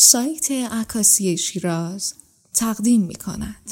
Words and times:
سایت 0.00 0.50
عکاسی 0.50 1.36
شیراز 1.36 2.14
تقدیم 2.54 3.02
می 3.02 3.14
کند. 3.14 3.70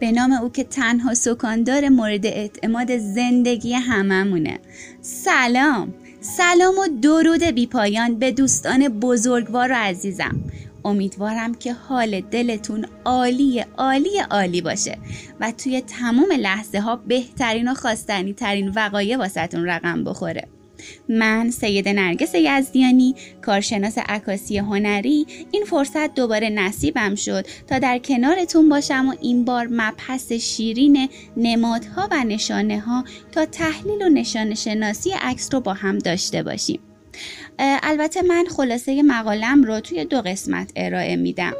به 0.00 0.12
نام 0.12 0.32
او 0.32 0.48
که 0.48 0.64
تنها 0.64 1.14
سکاندار 1.14 1.88
مورد 1.88 2.26
اعتماد 2.26 2.98
زندگی 2.98 3.72
هممونه 3.74 4.60
سلام 5.00 5.94
سلام 6.22 6.78
و 6.78 7.00
درود 7.02 7.42
بی 7.42 7.66
پایان 7.66 8.18
به 8.18 8.32
دوستان 8.32 8.88
بزرگوار 8.88 9.72
و 9.72 9.74
عزیزم. 9.74 10.40
امیدوارم 10.84 11.54
که 11.54 11.72
حال 11.72 12.20
دلتون 12.20 12.86
عالی 13.04 13.64
عالی 13.76 14.18
عالی 14.30 14.60
باشه 14.60 14.98
و 15.40 15.52
توی 15.52 15.80
تمام 15.80 16.32
لحظه 16.38 16.80
ها 16.80 16.96
بهترین 16.96 17.68
و 17.68 17.74
خواستنی 17.74 18.32
ترین 18.32 18.68
وقایع 18.68 19.16
واسهتون 19.16 19.64
رقم 19.64 20.04
بخوره. 20.04 20.48
من 21.08 21.50
سید 21.50 21.88
نرگس 21.88 22.34
یزدیانی 22.34 23.14
کارشناس 23.42 23.98
عکاسی 23.98 24.58
هنری. 24.58 25.26
این 25.50 25.64
فرصت 25.64 26.14
دوباره 26.14 26.48
نصیبم 26.48 27.14
شد 27.14 27.46
تا 27.66 27.78
در 27.78 27.98
کنارتون 27.98 28.68
باشم 28.68 29.08
و 29.08 29.14
این 29.20 29.44
بار 29.44 29.68
مبحث 29.70 30.32
شیرین 30.32 31.08
نمادها 31.36 32.08
و 32.10 32.24
نشانه 32.24 32.80
ها 32.80 33.04
تا 33.32 33.44
تحلیل 33.44 34.02
و 34.02 34.08
نشان 34.08 34.54
شناسی 34.54 35.10
عکس 35.10 35.54
رو 35.54 35.60
با 35.60 35.72
هم 35.72 35.98
داشته 35.98 36.42
باشیم. 36.42 36.80
البته 37.58 38.22
من 38.22 38.44
خلاصه 38.56 39.02
مقالم 39.02 39.64
رو 39.64 39.80
توی 39.80 40.04
دو 40.04 40.22
قسمت 40.22 40.72
ارائه 40.76 41.16
میدم. 41.16 41.52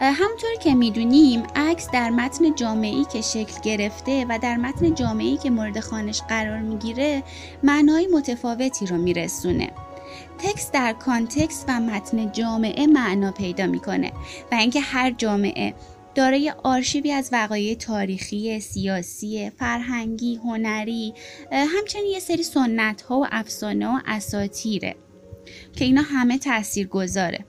همونطور 0.00 0.50
که 0.62 0.74
می‌دونیم 0.74 1.42
عکس 1.56 1.90
در 1.90 2.10
متن 2.10 2.54
جامعی 2.54 3.04
که 3.04 3.20
شکل 3.20 3.60
گرفته 3.62 4.26
و 4.28 4.38
در 4.42 4.56
متن 4.56 4.94
جامعی 4.94 5.36
که 5.36 5.50
مورد 5.50 5.80
خانش 5.80 6.22
قرار 6.28 6.58
می‌گیره 6.58 7.22
معنای 7.62 8.06
متفاوتی 8.06 8.86
رو 8.86 8.96
میرسونه. 8.96 9.70
تکست 10.38 10.72
در 10.72 10.92
کانتکست 10.92 11.64
و 11.68 11.80
متن 11.80 12.32
جامعه 12.32 12.86
معنا 12.86 13.32
پیدا 13.32 13.66
می‌کنه 13.66 14.12
و 14.52 14.54
اینکه 14.54 14.80
هر 14.80 15.10
جامعه 15.10 15.74
دارای 16.14 16.52
آرشیوی 16.62 17.12
از 17.12 17.28
وقایع 17.32 17.74
تاریخی، 17.74 18.60
سیاسی، 18.60 19.50
فرهنگی، 19.50 20.36
هنری 20.36 21.14
همچنین 21.52 22.06
یه 22.06 22.20
سری 22.20 22.42
سنت 22.42 23.02
ها 23.02 23.20
و 23.20 23.26
افسانه 23.30 23.88
و 23.88 24.00
اساتیره 24.06 24.96
که 25.76 25.84
اینا 25.84 26.02
همه 26.02 26.38
تأثیر 26.38 26.86
گذاره 26.86 27.44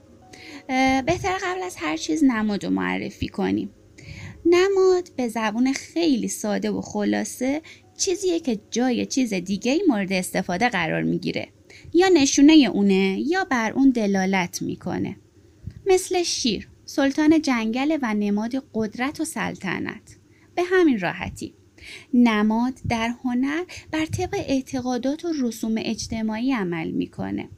بهتر 1.05 1.37
قبل 1.43 1.63
از 1.63 1.75
هر 1.75 1.97
چیز 1.97 2.23
نماد 2.23 2.65
رو 2.65 2.71
معرفی 2.71 3.27
کنیم. 3.27 3.69
نماد 4.45 5.09
به 5.15 5.27
زبون 5.27 5.73
خیلی 5.73 6.27
ساده 6.27 6.71
و 6.71 6.81
خلاصه 6.81 7.61
چیزیه 7.97 8.39
که 8.39 8.59
جای 8.71 9.05
چیز 9.05 9.33
دیگه 9.33 9.79
مورد 9.87 10.13
استفاده 10.13 10.69
قرار 10.69 11.03
می‌گیره. 11.03 11.47
یا 11.93 12.07
نشونه 12.07 12.53
اونه 12.53 13.19
یا 13.19 13.43
بر 13.43 13.71
اون 13.71 13.89
دلالت 13.89 14.61
می‌کنه. 14.61 15.17
مثل 15.85 16.23
شیر 16.23 16.67
سلطان 16.85 17.41
جنگل 17.41 17.97
و 18.01 18.13
نماد 18.13 18.63
قدرت 18.73 19.19
و 19.19 19.25
سلطنت. 19.25 20.17
به 20.55 20.63
همین 20.63 20.99
راحتی. 20.99 21.53
نماد 22.13 22.73
در 22.89 23.13
هنر 23.23 23.63
بر 23.91 24.05
طبق 24.05 24.33
اعتقادات 24.33 25.25
و 25.25 25.33
رسوم 25.41 25.75
اجتماعی 25.77 26.53
عمل 26.53 26.91
می‌کنه. 26.91 27.49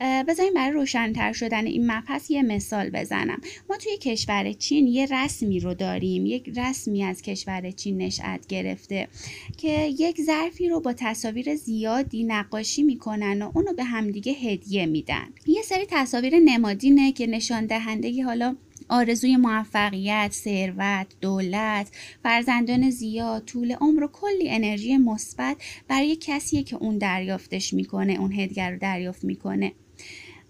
بذاریم 0.00 0.54
برای 0.54 0.72
روشنتر 0.72 1.32
شدن 1.32 1.66
این 1.66 1.90
مبحث 1.90 2.30
یه 2.30 2.42
مثال 2.42 2.90
بزنم 2.90 3.40
ما 3.70 3.76
توی 3.76 3.96
کشور 3.96 4.52
چین 4.52 4.86
یه 4.86 5.06
رسمی 5.06 5.60
رو 5.60 5.74
داریم 5.74 6.26
یک 6.26 6.52
رسمی 6.56 7.04
از 7.04 7.22
کشور 7.22 7.70
چین 7.70 7.98
نشأت 7.98 8.46
گرفته 8.46 9.08
که 9.56 9.86
یک 9.98 10.20
ظرفی 10.20 10.68
رو 10.68 10.80
با 10.80 10.92
تصاویر 10.92 11.56
زیادی 11.56 12.24
نقاشی 12.24 12.82
می‌کنن 12.82 13.42
و 13.42 13.50
اونو 13.54 13.72
به 13.72 13.84
همدیگه 13.84 14.32
هدیه 14.32 14.86
میدن 14.86 15.28
یه 15.46 15.62
سری 15.62 15.86
تصاویر 15.90 16.38
نمادینه 16.38 17.12
که 17.12 17.26
نشان 17.26 17.66
دهنده 17.66 18.24
حالا 18.24 18.56
آرزوی 18.88 19.36
موفقیت، 19.36 20.30
ثروت، 20.32 21.06
دولت، 21.20 21.88
فرزندان 22.22 22.90
زیاد، 22.90 23.44
طول 23.44 23.72
عمر 23.72 24.02
و 24.02 24.08
کلی 24.12 24.50
انرژی 24.50 24.96
مثبت 24.96 25.56
برای 25.88 26.16
کسیه 26.20 26.62
که 26.62 26.76
اون 26.76 26.98
دریافتش 26.98 27.74
می‌کنه، 27.74 28.12
اون 28.12 28.32
هدیه 28.32 28.70
رو 28.70 28.78
دریافت 28.78 29.24
می‌کنه. 29.24 29.72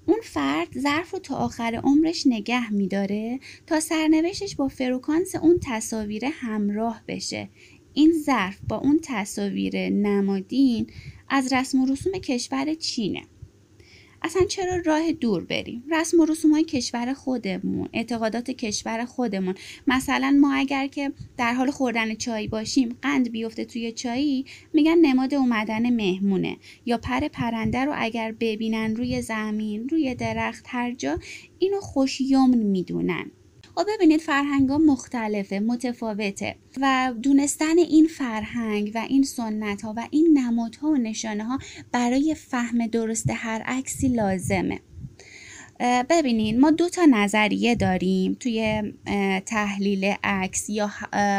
اون 0.07 0.19
فرد 0.23 0.79
ظرف 0.79 1.11
رو 1.11 1.19
تا 1.19 1.37
آخر 1.37 1.81
عمرش 1.85 2.27
نگه 2.27 2.73
میداره 2.73 3.41
تا 3.67 3.81
سرنوشتش 3.81 4.57
با 4.57 4.69
فروکانس 4.69 5.35
اون 5.35 5.61
تصاویر 5.63 6.25
همراه 6.25 7.03
بشه. 7.09 7.49
این 7.95 8.13
ظرف 8.25 8.59
با 8.69 8.77
اون 8.77 9.01
تصاویر 9.03 9.89
نمادین 9.91 10.87
از 11.29 11.53
رسم 11.53 11.83
و 11.83 11.87
رسوم 11.87 12.13
کشور 12.13 12.75
چینه. 12.75 13.23
اصلا 14.25 14.45
چرا 14.45 14.77
راه 14.85 15.13
دور 15.13 15.45
بریم؟ 15.45 15.85
رسم 15.91 16.21
و 16.21 16.25
رسوم 16.25 16.51
های 16.53 16.65
کشور 16.65 17.15
خودمون 17.15 17.89
اعتقادات 17.93 18.51
کشور 18.51 19.05
خودمون. 19.05 19.55
مثلا 19.87 20.39
ما 20.41 20.55
اگر 20.55 20.87
که 20.87 21.13
در 21.37 21.55
حال 21.55 21.71
خوردن 21.71 22.15
چای 22.15 22.49
باشیم 22.49 22.97
قند 23.03 23.31
بیفته 23.33 23.65
توی 23.65 23.93
چایی 23.93 24.45
میگن 24.73 24.99
نماد 24.99 25.35
اومدن 25.35 25.91
مهمونه. 25.91 26.57
یا 26.87 26.99
پر 26.99 27.29
پرنده 27.29 27.85
رو 27.85 27.93
اگر 27.95 28.33
ببینن 28.41 28.97
روی 28.97 29.23
زمین 29.23 29.89
روی 29.89 30.15
درخت 30.15 30.65
هر 30.69 30.93
جا 30.93 31.19
اینو 31.59 31.81
خوش 31.81 32.21
یمن 32.21 32.59
می‌دونن. 32.59 33.31
و 33.77 33.85
ببینید 33.89 34.21
فرهنگ 34.21 34.69
ها 34.69 34.79
مختلفه 34.79 35.59
متفاوته 35.59 36.57
و 36.81 37.15
دونستن 37.23 37.79
این 37.79 38.07
فرهنگ 38.07 38.93
و 38.95 38.99
این 39.09 39.23
سنت 39.23 39.83
ها 39.83 39.95
و 39.97 40.09
این 40.11 40.39
نمادها 40.39 40.89
و 40.89 40.97
نشانه 40.97 41.45
ها 41.45 41.59
برای 41.93 42.35
فهم 42.35 42.87
درست 42.87 43.31
هر 43.31 43.63
عکسی 43.67 44.09
لازمه. 44.09 44.81
ببینین 46.11 46.61
ما 46.61 46.71
دو 46.71 46.89
تا 46.89 47.05
نظریه 47.11 47.75
داریم 47.75 48.37
توی 48.41 48.83
تحلیل 49.47 50.15
عکس 50.25 50.71
یا 50.71 50.87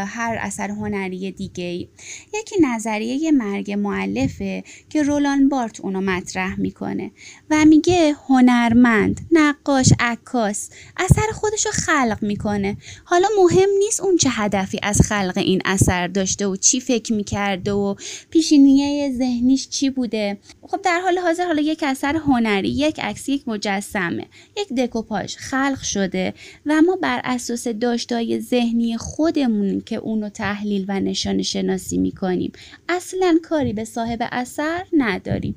هر 0.08 0.38
اثر 0.42 0.70
هنری 0.70 1.32
دیگه 1.32 1.88
یکی 2.34 2.56
نظریه 2.62 3.32
مرگ 3.32 3.72
معلفه 3.72 4.64
که 4.90 5.04
رولان 5.04 5.50
بارت 5.50 5.80
اونو 5.80 6.02
مطرح 6.02 6.60
می‌کنه 6.60 7.12
و 7.50 7.66
میگه 7.66 8.16
هنرمند 8.28 9.22
نقاش 9.32 9.94
عکاس 10.00 10.70
اثر 10.98 11.32
خودشو 11.34 11.70
خلق 11.70 12.18
می‌کنه. 12.22 12.78
حالا 13.04 13.28
مهم 13.44 13.70
نیست 13.80 14.02
اون 14.02 14.18
چه 14.18 14.30
هدفی 14.30 14.80
از 14.84 15.02
خلق 15.02 15.34
این 15.36 15.62
اثر 15.66 16.08
داشته 16.08 16.48
و 16.48 16.56
چی 16.56 16.80
فکر 16.80 17.14
می‌کرده 17.14 17.72
و 17.72 17.96
پیشینیه 18.30 19.12
ذهنیش 19.18 19.70
چی 19.70 19.90
بوده. 19.90 20.38
خب 20.68 20.82
در 20.82 21.00
حال 21.00 21.18
حاضر 21.18 21.46
حالا 21.46 21.62
یک 21.62 21.84
اثر 21.88 22.16
هنری 22.16 22.70
یک 22.70 23.00
عکس 23.00 23.30
یک 23.30 23.48
مجسمه 23.48 24.26
یک 24.58 24.74
دکوپاژ 24.74 25.36
خلق 25.36 25.82
شده 25.82 26.34
و 26.66 26.82
ما 26.82 26.96
بر 26.96 27.22
اساس 27.24 27.68
داشتای 27.68 28.40
ذهنی 28.40 28.98
خودمون 28.98 29.82
که 29.82 29.96
اونو 29.96 30.30
تحلیل 30.30 30.86
و 30.88 31.00
نشان 31.00 31.42
شناسی 31.42 31.98
می‌کنیم 31.98 32.52
اصلا 32.90 33.40
کاری 33.44 33.74
به 33.74 33.86
صاحب 33.86 34.20
اثر 34.32 34.86
نداریم. 34.94 35.56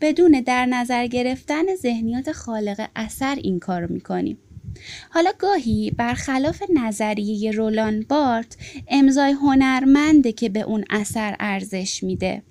بدون 0.00 0.40
در 0.46 0.66
نظر 0.66 1.06
گرفتن 1.06 1.76
ذهنیات 1.76 2.32
خالق 2.32 2.88
اثر 2.96 3.34
این 3.34 3.58
کار 3.58 3.86
می‌کنیم. 3.86 4.38
حالا 5.10 5.30
گاهی 5.38 5.90
برخلاف 5.90 6.62
نظریه 6.74 7.50
رولان 7.50 8.04
بارت 8.08 8.56
امضای 8.88 9.32
هنرمنده 9.32 10.32
که 10.32 10.48
به 10.48 10.60
اون 10.60 10.84
اثر 10.90 11.36
ارزش 11.40 12.02
میده. 12.02 12.42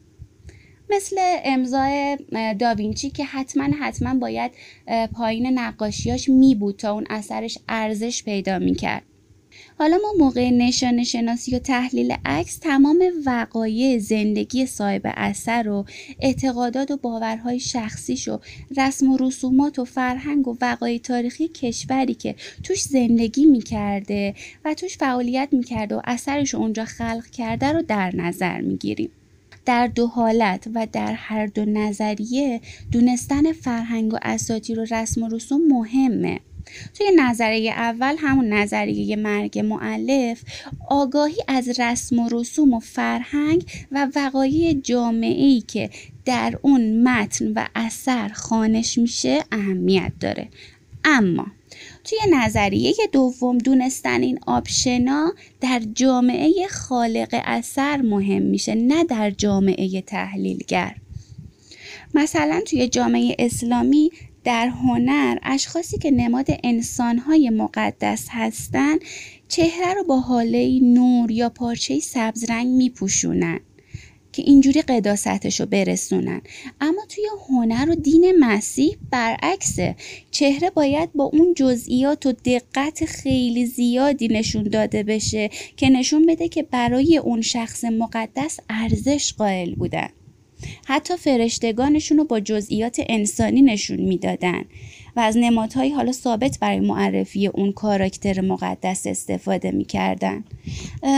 مثل 0.90 1.16
امضای 1.46 2.18
داوینچی 2.60 3.10
که 3.10 3.26
حتما 3.26 3.64
حتما 3.80 4.14
باید 4.14 4.52
پایین 5.14 5.60
نقاشیاش 5.60 6.30
می 6.30 6.56
بود 6.56 6.76
تا 6.76 6.92
اون 6.92 7.06
اثرش 7.10 7.58
ارزش 7.70 8.24
پیدا 8.24 8.60
می 8.60 8.76
کرد. 8.76 9.04
حالا 9.80 9.98
ما 10.04 10.26
موقع 10.26 10.50
نشان 10.50 11.04
شناسی 11.04 11.56
و 11.56 11.60
تحلیل 11.60 12.16
عکس 12.26 12.58
تمام 12.58 13.04
وقایع 13.26 13.98
زندگی 13.98 14.66
صاحب 14.66 15.02
اثر 15.06 15.70
و 15.70 15.86
اعتقادات 16.20 16.92
و 16.92 16.98
باورهای 16.98 17.60
شخصیش 17.60 18.28
و 18.28 18.40
رسم 18.78 19.12
و 19.12 19.18
رسومات 19.18 19.80
و 19.80 19.86
فرهنگ 19.86 20.48
و 20.48 20.58
وقایع 20.62 21.00
تاریخی 21.00 21.48
کشوری 21.48 22.14
که 22.14 22.36
توش 22.64 22.82
زندگی 22.82 23.46
می‌کرده 23.46 24.36
و 24.66 24.74
توش 24.74 24.98
فعالیت 24.98 25.50
می‌کرده 25.52 25.96
و 25.96 26.02
اثرش 26.04 26.56
اونجا 26.56 26.86
خلق 26.86 27.26
کرده 27.26 27.72
رو 27.72 27.82
در 27.82 28.16
نظر 28.16 28.62
می‌گیریم 28.62 29.10
در 29.68 29.88
دو 29.88 30.08
حالت 30.08 30.68
و 30.76 30.88
در 30.92 31.14
هر 31.14 31.46
دو 31.46 31.66
نظریه 31.66 32.62
دونستن 32.92 33.52
فرهنگ 33.52 34.14
و 34.14 34.18
اساطیر 34.22 34.80
و 34.80 34.86
رسم 34.92 35.24
و 35.24 35.28
رسوم 35.28 35.62
مهمه. 35.68 36.40
توی 36.94 37.12
نظریه 37.16 37.72
اول 37.72 38.16
همون 38.20 38.54
نظریه 38.54 39.16
مرگ 39.16 39.60
معلف 39.60 40.44
آگاهی 40.90 41.44
از 41.48 41.80
رسم 41.80 42.20
و 42.20 42.30
رسوم 42.32 42.74
و 42.74 42.80
فرهنگ 42.80 43.66
و 43.92 44.08
وقایع 44.16 44.74
جامعه 44.74 45.62
که 45.62 45.90
در 46.26 46.60
اون 46.62 47.04
متن 47.04 47.52
و 47.56 47.66
اثر 47.76 48.28
خانش 48.28 48.98
میشه 48.98 49.44
اهمیت 49.52 50.12
داره. 50.20 50.50
اما 51.06 51.48
توی 52.08 52.20
نظریه 52.32 52.94
دوم 53.12 53.58
دونستن 53.58 54.22
این 54.22 54.40
آبشنا 54.48 55.34
در 55.62 55.82
جامعه 55.94 56.68
خالق 56.70 57.42
اثر 57.46 58.02
مهم 58.02 58.42
میشه 58.42 58.76
نه 58.76 59.04
در 59.04 59.32
جامعه 59.32 60.02
تحلیلگر. 60.02 60.96
مثلا 62.14 62.62
توی 62.68 62.88
جامعه 62.88 63.36
اسلامی 63.40 64.12
در 64.44 64.68
هنر 64.68 65.38
اشخاصی 65.44 65.98
که 65.98 66.12
نماد 66.12 66.48
انسانهای 66.64 67.50
مقدس 67.50 68.28
هستند 68.30 69.00
چهره 69.48 69.94
رو 69.94 70.04
با 70.04 70.20
حاله 70.20 70.80
نور 70.84 71.32
یا 71.32 71.50
پارچه 71.50 72.00
سبز 72.00 72.50
رنگ 72.50 72.68
میپوشونن. 72.68 73.60
که 74.38 74.44
اینجوری 74.44 74.82
قداستش 74.82 75.60
رو 75.60 75.66
برسونن. 75.66 76.42
اما 76.82 77.02
توی 77.10 77.24
هنر 77.50 77.90
و 77.90 77.96
دین 77.96 78.34
مسیح 78.40 78.98
برعکسه. 79.12 79.96
چهره 80.32 80.70
باید 80.70 81.14
با 81.14 81.24
اون 81.24 81.54
جزئیات 81.54 82.26
و 82.26 82.32
دقت 82.32 83.06
خیلی 83.06 83.66
زیادی 83.66 84.28
نشون 84.28 84.64
داده 84.64 85.04
بشه 85.04 85.50
که 85.78 85.90
نشون 85.90 86.26
بده 86.26 86.48
که 86.48 86.64
برای 86.64 87.18
اون 87.18 87.42
شخص 87.42 87.84
مقدس 87.84 88.60
ارزش 88.70 89.34
قائل 89.34 89.76
بودن. 89.76 90.10
حتی 90.86 91.18
فرشتگانشون 91.18 92.18
رو 92.18 92.24
با 92.24 92.40
جزئیات 92.40 93.02
انسانی 93.10 93.62
نشون 93.62 94.02
می‌دادن 94.02 94.64
و 95.16 95.20
از 95.20 95.38
نمادهایی 95.38 95.92
حالا 95.92 96.12
ثابت 96.12 96.60
برای 96.60 96.80
معرفی 96.80 97.48
اون 97.48 97.72
کاراکتر 97.72 98.42
مقدس 98.42 99.08
استفاده 99.08 99.72
می‌کردن. 99.72 100.44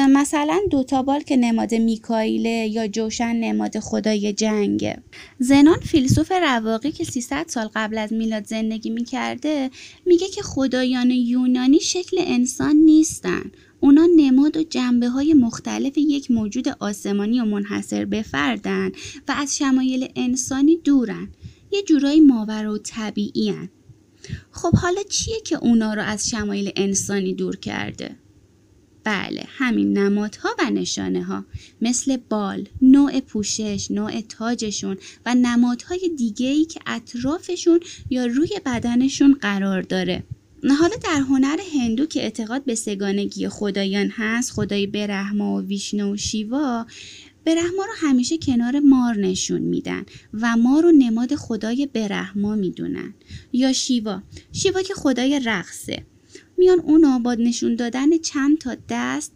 مثلا 0.09 0.59
دوتا 0.69 1.03
بال 1.03 1.21
که 1.21 1.37
نماد 1.37 1.73
میکایله 1.73 2.67
یا 2.67 2.87
جوشن 2.87 3.35
نماد 3.35 3.79
خدای 3.79 4.33
جنگه. 4.33 4.97
زنان 5.39 5.79
فیلسوف 5.79 6.31
رواقی 6.31 6.91
که 6.91 7.03
300 7.03 7.45
سال 7.47 7.69
قبل 7.75 7.97
از 7.97 8.13
میلاد 8.13 8.45
زندگی 8.45 8.89
می‌کرده 8.89 9.69
میگه 10.05 10.27
که 10.27 10.41
خدایان 10.41 11.11
یونانی 11.11 11.79
شکل 11.79 12.17
انسان 12.19 12.75
نیستن. 12.75 13.51
اونا 13.79 14.07
نماد 14.15 14.57
و 14.57 14.63
جنبه 14.63 15.09
های 15.09 15.33
مختلف 15.33 15.97
یک 15.97 16.31
موجود 16.31 16.67
آسمانی 16.79 17.39
و 17.39 17.45
منحصر 17.45 18.05
بفردن 18.05 18.91
و 19.27 19.31
از 19.37 19.57
شمایل 19.57 20.07
انسانی 20.15 20.77
دورن 20.77 21.27
یه 21.71 21.83
جورایی 21.83 22.19
ماورا 22.19 22.73
و 22.73 22.77
طبیعی 22.77 23.49
هن. 23.49 23.69
خب 24.51 24.75
حالا 24.75 25.03
چیه 25.09 25.41
که 25.45 25.55
اونا 25.55 25.93
رو 25.93 26.01
از 26.01 26.29
شمایل 26.29 26.71
انسانی 26.75 27.33
دور 27.33 27.55
کرده؟ 27.55 28.15
بله 29.03 29.43
همین 29.47 29.97
نمادها 29.97 30.49
و 30.59 30.69
نشانه 30.69 31.23
ها 31.23 31.45
مثل 31.81 32.17
بال، 32.17 32.67
نوع 32.81 33.19
پوشش، 33.19 33.91
نوع 33.91 34.21
تاجشون 34.21 34.97
و 35.25 35.35
نمادهای 35.35 36.11
دیگه 36.17 36.47
ای 36.47 36.65
که 36.65 36.79
اطرافشون 36.87 37.79
یا 38.09 38.25
روی 38.25 38.49
بدنشون 38.65 39.37
قرار 39.41 39.81
داره 39.81 40.23
حالا 40.63 40.95
در 41.03 41.19
هنر 41.19 41.59
هندو 41.73 42.05
که 42.05 42.23
اعتقاد 42.23 42.65
به 42.65 42.75
سگانگی 42.75 43.49
خدایان 43.49 44.09
هست 44.09 44.51
خدای 44.51 44.87
برهما 44.87 45.57
و 45.57 45.61
ویشنو 45.61 46.13
و 46.13 46.17
شیوا 46.17 46.85
برهما 47.45 47.85
رو 47.85 47.93
همیشه 47.95 48.37
کنار 48.37 48.79
مار 48.79 49.15
نشون 49.17 49.61
میدن 49.61 50.05
و 50.33 50.57
مار 50.57 50.83
رو 50.83 50.91
نماد 50.91 51.35
خدای 51.35 51.85
برهما 51.93 52.55
می‌دونن. 52.55 53.13
یا 53.53 53.73
شیوا. 53.73 54.21
شیوا 54.51 54.81
که 54.81 54.93
خدای 54.93 55.41
رقصه. 55.45 56.05
میان 56.57 56.79
اونا 56.79 57.19
با 57.19 57.33
نشون 57.33 57.75
دادن 57.75 58.17
چند 58.17 58.57
تا 58.57 58.75
دست 58.89 59.33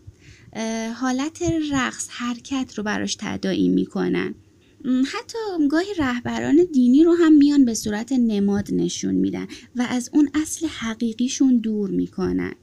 حالت 0.96 1.42
رقص 1.72 2.08
حرکت 2.10 2.74
رو 2.75 2.84
براش 2.84 3.16
تداعی 3.20 3.70
می‌کنن. 3.70 4.36
حتی 4.85 5.68
گاهی 5.69 5.94
رهبران 5.97 6.68
دینی 6.74 7.03
رو 7.03 7.13
هم 7.13 7.33
میان 7.33 7.65
به 7.65 7.74
صورت 7.74 8.12
نماد 8.12 8.68
نشون 8.71 9.15
میدن 9.15 9.47
و 9.75 9.88
از 9.89 10.09
اون 10.13 10.30
اصل 10.33 10.68
حقیقیشون 10.68 11.57
دور 11.57 11.89
می‌کنن. 11.89 12.53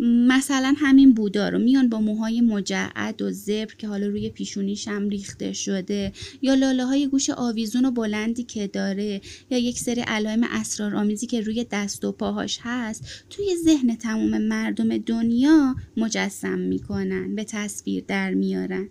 مثلا 0.00 0.74
همین 0.76 1.12
بودا 1.14 1.48
رو 1.48 1.58
میان 1.58 1.88
با 1.88 2.00
موهای 2.00 2.40
مجعد 2.40 3.22
و 3.22 3.30
زبر 3.30 3.74
که 3.78 3.88
حالا 3.88 4.06
روی 4.06 4.30
پیشونیش 4.30 4.88
هم 4.88 5.08
ریخته 5.08 5.52
شده 5.52 6.12
یا 6.42 6.54
لاله 6.54 6.84
های 6.84 7.06
گوش 7.06 7.30
آویزون 7.30 7.84
و 7.84 7.90
بلندی 7.90 8.42
که 8.42 8.66
داره 8.66 9.20
یا 9.50 9.58
یک 9.58 9.78
سری 9.78 10.00
علائم 10.00 10.42
اسرارآمیزی 10.50 11.26
که 11.26 11.40
روی 11.40 11.66
دست 11.70 12.04
و 12.04 12.12
پاهاش 12.12 12.58
هست 12.62 13.04
توی 13.30 13.56
ذهن 13.64 13.96
تمام 13.96 14.38
مردم 14.38 14.98
دنیا 14.98 15.76
مجسم 15.96 16.58
می‌کنن 16.58 17.34
به 17.34 17.44
تصویر 17.44 18.04
در 18.08 18.34
میارن. 18.34 18.88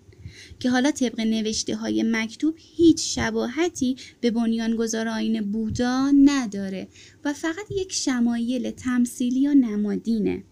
که 0.60 0.70
حالا 0.70 0.92
طبق 0.92 1.20
نوشته 1.20 1.76
های 1.76 2.04
مکتوب 2.04 2.56
هیچ 2.58 3.16
شباهتی 3.16 3.96
به 4.22 4.32
بنیانگذار 4.32 5.08
آین 5.08 5.52
بودا 5.52 6.12
نداره 6.12 6.88
و 7.26 7.34
فقط 7.34 7.72
یک 7.72 7.94
شمایل 7.94 8.72
تمثیلی 8.72 9.48
و 9.48 9.54
نمادینه. 9.54 10.44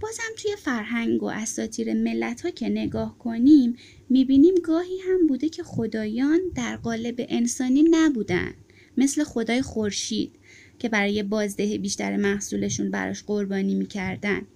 بازم 0.00 0.34
توی 0.36 0.56
فرهنگ 0.56 1.22
و 1.22 1.26
اساتیر 1.26 1.94
ملت 1.94 2.40
ها 2.40 2.50
که 2.50 2.68
نگاه 2.68 3.18
کنیم 3.18 3.76
می‌بینیم 4.10 4.54
گاهی 4.64 4.98
هم 4.98 5.26
بوده 5.26 5.48
که 5.48 5.62
خدایان 5.62 6.40
در 6.54 6.76
قالب 6.76 7.14
انسانی 7.18 7.84
نبودن 7.90 8.54
مثل 8.96 9.24
خدای 9.24 9.62
خورشید 9.62 10.32
که 10.78 10.88
برای 10.88 11.22
بازده 11.22 11.78
بیشتر 11.78 12.16
محصولشون 12.16 12.90
براش 12.90 13.22
قربانی 13.22 13.74
می‌کردن. 13.74 14.46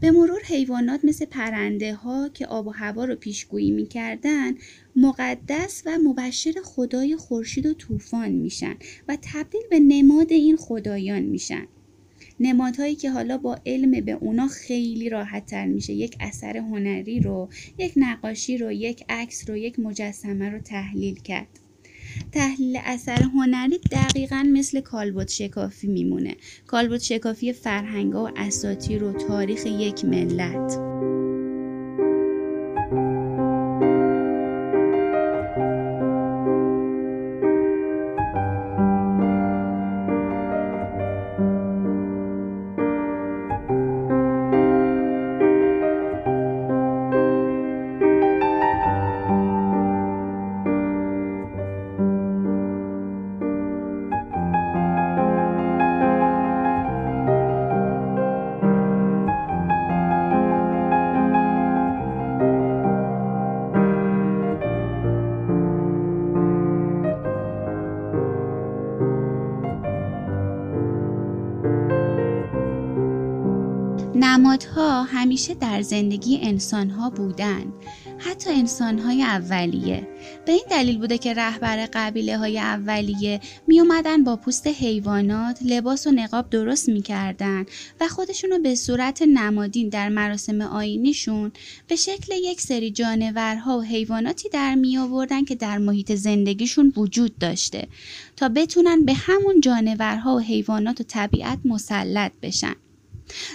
به 0.00 0.10
مرور 0.10 0.40
حیوانات 0.44 1.04
مثل 1.04 1.24
پرنده 1.24 1.94
ها 1.94 2.28
که 2.28 2.46
آب 2.46 2.66
و 2.66 2.70
هوا 2.70 3.04
رو 3.04 3.14
پیشگویی 3.16 3.70
می‌کردن 3.70 4.54
مقدس 4.96 5.82
و 5.86 5.98
مبشر 6.04 6.54
خدای 6.64 7.16
خورشید 7.16 7.66
و 7.66 7.74
طوفان 7.74 8.32
میشن 8.32 8.74
و 9.08 9.18
تبدیل 9.22 9.62
به 9.70 9.80
نماد 9.80 10.32
این 10.32 10.56
خدایان 10.56 11.22
میشن. 11.22 11.66
نمادهایی 12.40 12.94
که 12.94 13.10
حالا 13.10 13.38
با 13.38 13.58
علم 13.66 13.90
به 14.04 14.12
اونا 14.12 14.48
خیلی 14.48 15.08
راحت 15.08 15.46
تر 15.46 15.66
میشه. 15.66 15.92
یک 15.92 16.16
اثر 16.20 16.56
هنری 16.56 17.20
رو 17.20 17.48
یک 17.78 17.92
نقاشی 17.96 18.58
رو 18.58 18.72
یک 18.72 19.04
عکس 19.08 19.50
رو 19.50 19.56
یک 19.56 19.78
مجسمه 19.78 20.50
رو 20.50 20.58
تحلیل 20.58 21.14
کرد. 21.14 21.65
تحلیل 22.32 22.78
اثر 22.84 23.22
هنری 23.22 23.78
دقیقا 23.90 24.46
مثل 24.52 24.80
کالبوت 24.80 25.28
شکافی 25.30 25.86
میمونه. 25.86 26.36
کالبوت 26.66 27.02
شکافی 27.02 27.52
فرهنگ 27.52 28.14
و 28.14 28.28
اساتیر 28.36 29.04
و 29.04 29.12
تاریخ 29.12 29.66
یک 29.66 30.04
ملت. 30.04 30.85
نمادها 74.36 75.02
همیشه 75.02 75.54
در 75.54 75.82
زندگی 75.82 76.38
انسانها 76.42 77.10
بودن 77.10 77.72
حتی 78.18 78.50
انسانهای 78.50 79.22
اولیه. 79.22 80.08
به 80.46 80.52
این 80.52 80.64
دلیل 80.70 80.98
بوده 80.98 81.18
که 81.18 81.34
رهبر 81.34 81.88
قبیله 81.92 82.38
های 82.38 82.58
اولیه 82.58 83.40
می 83.66 83.80
اومدن 83.80 84.24
با 84.24 84.36
پوست 84.36 84.66
حیوانات 84.66 85.58
لباس 85.62 86.06
و 86.06 86.10
نقاب 86.10 86.50
درست 86.50 86.88
می‌کردن 86.88 87.66
و 88.00 88.08
خودشونو 88.08 88.58
به 88.58 88.74
صورت 88.74 89.22
نمادین 89.22 89.88
در 89.88 90.08
مراسم 90.08 90.60
آینیشون 90.60 91.52
به 91.88 91.96
شکل 91.96 92.34
یک 92.34 92.60
سری 92.60 92.90
جانورها 92.90 93.78
و 93.78 93.82
حیواناتی 93.82 94.48
در 94.48 94.74
می 94.74 94.98
آوردن 94.98 95.44
که 95.44 95.54
در 95.54 95.78
محیط 95.78 96.14
زندگیشون 96.14 96.92
وجود 96.96 97.38
داشته 97.38 97.88
تا 98.36 98.48
بتونن 98.48 99.04
به 99.04 99.14
همون 99.14 99.60
جانورها 99.60 100.36
و 100.36 100.40
حیوانات 100.40 101.00
و 101.00 101.04
طبیعت 101.04 101.58
مسلط 101.64 102.32
بشن. 102.42 102.74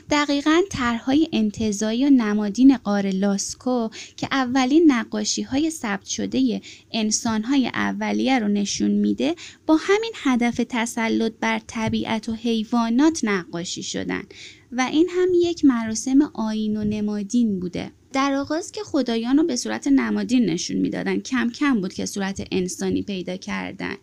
دقیقا 0.10 0.62
طرحهای 0.70 1.28
انتظایی 1.34 2.06
و 2.06 2.10
نمادین 2.10 2.78
قار 2.78 3.10
لاسکو 3.10 3.90
که 4.18 4.28
اولین 4.32 4.92
نقاشی 4.92 5.42
های 5.42 5.70
ثبت 5.70 6.06
شده 6.06 6.62
انسان 6.92 7.44
های 7.44 7.68
اولیه 7.68 8.40
رو 8.40 8.48
نشون 8.48 8.92
میده 8.92 9.36
با 9.66 9.78
همین 9.80 10.12
هدف 10.16 10.62
تسلط 10.70 11.34
بر 11.40 11.62
طبیعت 11.68 12.30
و 12.30 12.34
حیوانات 12.34 13.20
نقاشی 13.24 13.84
شدن 13.84 14.24
و 14.72 14.82
این 14.92 15.10
هم 15.10 15.30
یک 15.34 15.66
مراسم 15.66 16.22
آین 16.22 16.78
و 16.78 16.84
نمادین 16.84 17.60
بوده. 17.60 17.92
در 18.14 18.34
آغاز 18.34 18.72
که 18.72 18.82
خدایان 18.84 19.38
رو 19.38 19.44
به 19.44 19.56
صورت 19.56 19.88
نمادین 19.88 20.46
نشون 20.46 20.78
می‌دادن 20.78 21.20
کم 21.20 21.50
کم 21.50 21.82
بود 21.82 21.94
که 21.94 22.06
صورت 22.06 22.48
انسانی 22.52 23.02
پیدا 23.02 23.38
کردن. 23.38 23.96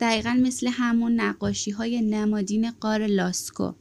دقیقا 0.00 0.38
مثل 0.42 0.68
همون 0.72 1.20
نقاشی 1.20 1.70
های 1.70 2.00
نمادین 2.00 2.70
قار 2.70 3.06
لاسکو. 3.06 3.72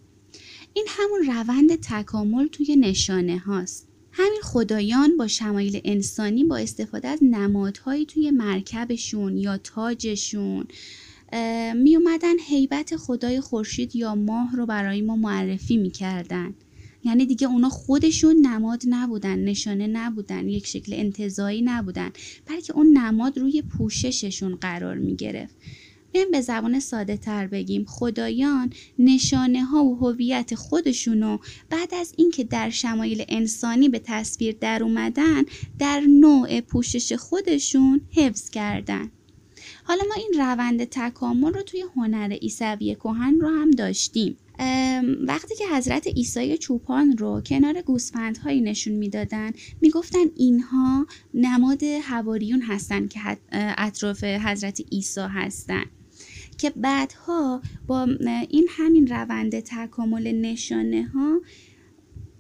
این 0.74 0.86
همون 0.88 1.26
روند 1.26 1.76
تکامل 1.76 2.48
توی 2.48 2.76
نشانه 2.76 3.38
هاست. 3.38 3.88
همین 4.12 4.42
خدایان 4.44 5.18
با 5.18 5.28
شمایل 5.28 5.82
انسانی 5.86 6.44
با 6.44 6.58
استفاده 6.58 7.08
از 7.08 7.20
نمادهایی 7.22 8.06
توی 8.06 8.32
مرکبشون 8.32 9.38
یا 9.38 9.58
تاجشون 9.58 10.68
می 11.76 11.96
اومدن 11.96 12.40
حیبت 12.40 12.96
خدای 12.96 13.42
خورشید 13.42 13.96
یا 13.96 14.16
ماه 14.16 14.56
رو 14.56 14.66
برای 14.66 15.02
ما 15.02 15.16
معرفی 15.16 15.78
می‌کردن. 15.78 16.54
یعنی 17.06 17.26
دیگه 17.26 17.48
اونا 17.48 17.70
خودشون 17.70 18.36
نماد 18.36 18.84
نبودن 18.88 19.40
نشانه 19.40 19.88
نبودن 19.88 20.50
یک 20.50 20.68
شکل 20.68 20.94
انتظایی 20.94 21.62
نبودن 21.62 22.12
بلکه 22.46 22.74
اون 22.74 22.98
نماد 22.98 23.38
روی 23.38 23.62
پوشششون 23.62 24.56
قرار 24.56 24.98
می 24.98 25.16
گرفت 25.16 25.56
بیایم 26.14 26.32
به 26.32 26.42
زبان 26.42 26.80
ساده 26.80 27.18
تر 27.18 27.48
بگیم. 27.48 27.86
خدایان 27.88 28.74
نشانه 29.00 29.64
ها 29.64 29.84
و 29.84 29.96
هویت 29.96 30.56
خودشونو 30.56 31.38
بعد 31.70 31.94
از 31.94 32.14
اینکه 32.18 32.44
در 32.44 32.70
شمایل 32.70 33.26
انسانی 33.30 33.90
به 33.90 34.00
تصویر 34.00 34.56
در 34.62 34.84
اومدن 34.84 35.44
در 35.80 36.00
نوع 36.00 36.62
پوشش 36.62 37.14
خودشون 37.14 38.02
حفظ 38.12 38.50
کردن. 38.50 39.12
حالا 39.84 40.04
ما 40.10 40.16
این 40.16 40.32
روند 40.38 40.84
تکامل 40.84 41.54
رو 41.54 41.62
توی 41.62 41.84
هنر 41.96 42.34
عیسوی 42.42 42.96
کهن 42.96 43.40
رو 43.40 43.48
هم 43.48 43.72
داشتیم. 43.72 44.38
وقتی 45.28 45.56
که 45.56 45.68
حضرت 45.76 46.08
عیسی 46.08 46.58
چوپان 46.58 47.18
رو 47.18 47.42
کنار 47.42 47.82
گوسفندهایی 47.82 48.62
نشون 48.62 48.94
می‌دادن 48.94 49.52
می‌گفتن 49.82 50.26
اینها 50.36 51.08
نماد 51.34 51.84
هواریون 51.84 52.62
هستن 52.62 53.08
که 53.08 53.20
اطراف 53.52 54.24
حضرت 54.24 54.82
عیسی 54.92 55.22
هستن. 55.22 55.84
که 56.64 56.70
بعدها 56.70 57.62
با 57.88 58.04
این 58.50 58.68
همین 58.70 59.08
روند 59.08 59.60
تکامل 59.60 60.32
نشانه 60.32 61.04
ها 61.04 61.42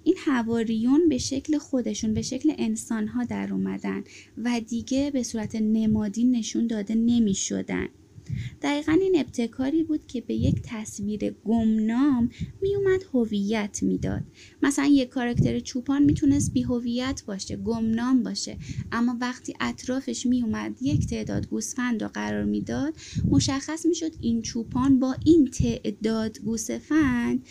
این 0.04 0.16
هواریون 0.18 1.10
به 1.10 1.18
شکل 1.18 1.58
خودشون 1.58 2.14
به 2.14 2.22
شکل 2.22 2.54
انسان 2.58 3.08
ها 3.08 3.24
در 3.24 3.54
اومدن 3.54 4.04
و 4.38 4.62
دیگه 4.68 5.12
به 5.12 5.24
صورت 5.24 5.56
نمادی 5.56 6.24
نشون 6.24 6.68
داده 6.68 6.96
نمی 6.96 7.34
شدن. 7.34 7.88
دقیقا 8.62 8.92
این 8.92 9.20
ابتکاری 9.20 9.84
بود 9.84 10.08
که 10.08 10.22
به 10.22 10.34
یک 10.34 10.56
تصویر 10.64 11.36
گمنام 11.46 12.30
میومد 12.62 13.04
هویت 13.14 13.80
می‌داد. 13.82 14.24
مثلا 14.64 14.86
یک 14.86 15.10
کاراکتر 15.10 15.60
چوپان 15.60 16.04
می‌تونست 16.04 16.54
بی 16.54 16.62
هویت 16.62 17.24
باشه 17.28 17.56
گمنام 17.56 18.24
باشه 18.24 18.58
اما 18.92 19.18
وقتی 19.22 19.54
اطرافش 19.60 20.26
میومد 20.26 20.76
یک 20.82 21.08
تعداد 21.08 21.48
گوسفند 21.48 22.04
رو 22.04 22.10
قرار 22.14 22.44
می‌داد 22.44 22.94
مشخص 23.30 23.86
می‌شد 23.86 24.12
این 24.22 24.42
چوپان 24.42 25.00
با 25.00 25.16
این 25.26 25.48
تعداد 25.48 26.40
گوسفند 26.40 27.46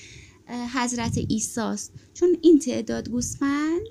حضرت 0.74 1.18
ایساست 1.28 1.92
چون 2.14 2.36
این 2.42 2.58
تعداد 2.58 3.08
گوسفند 3.08 3.86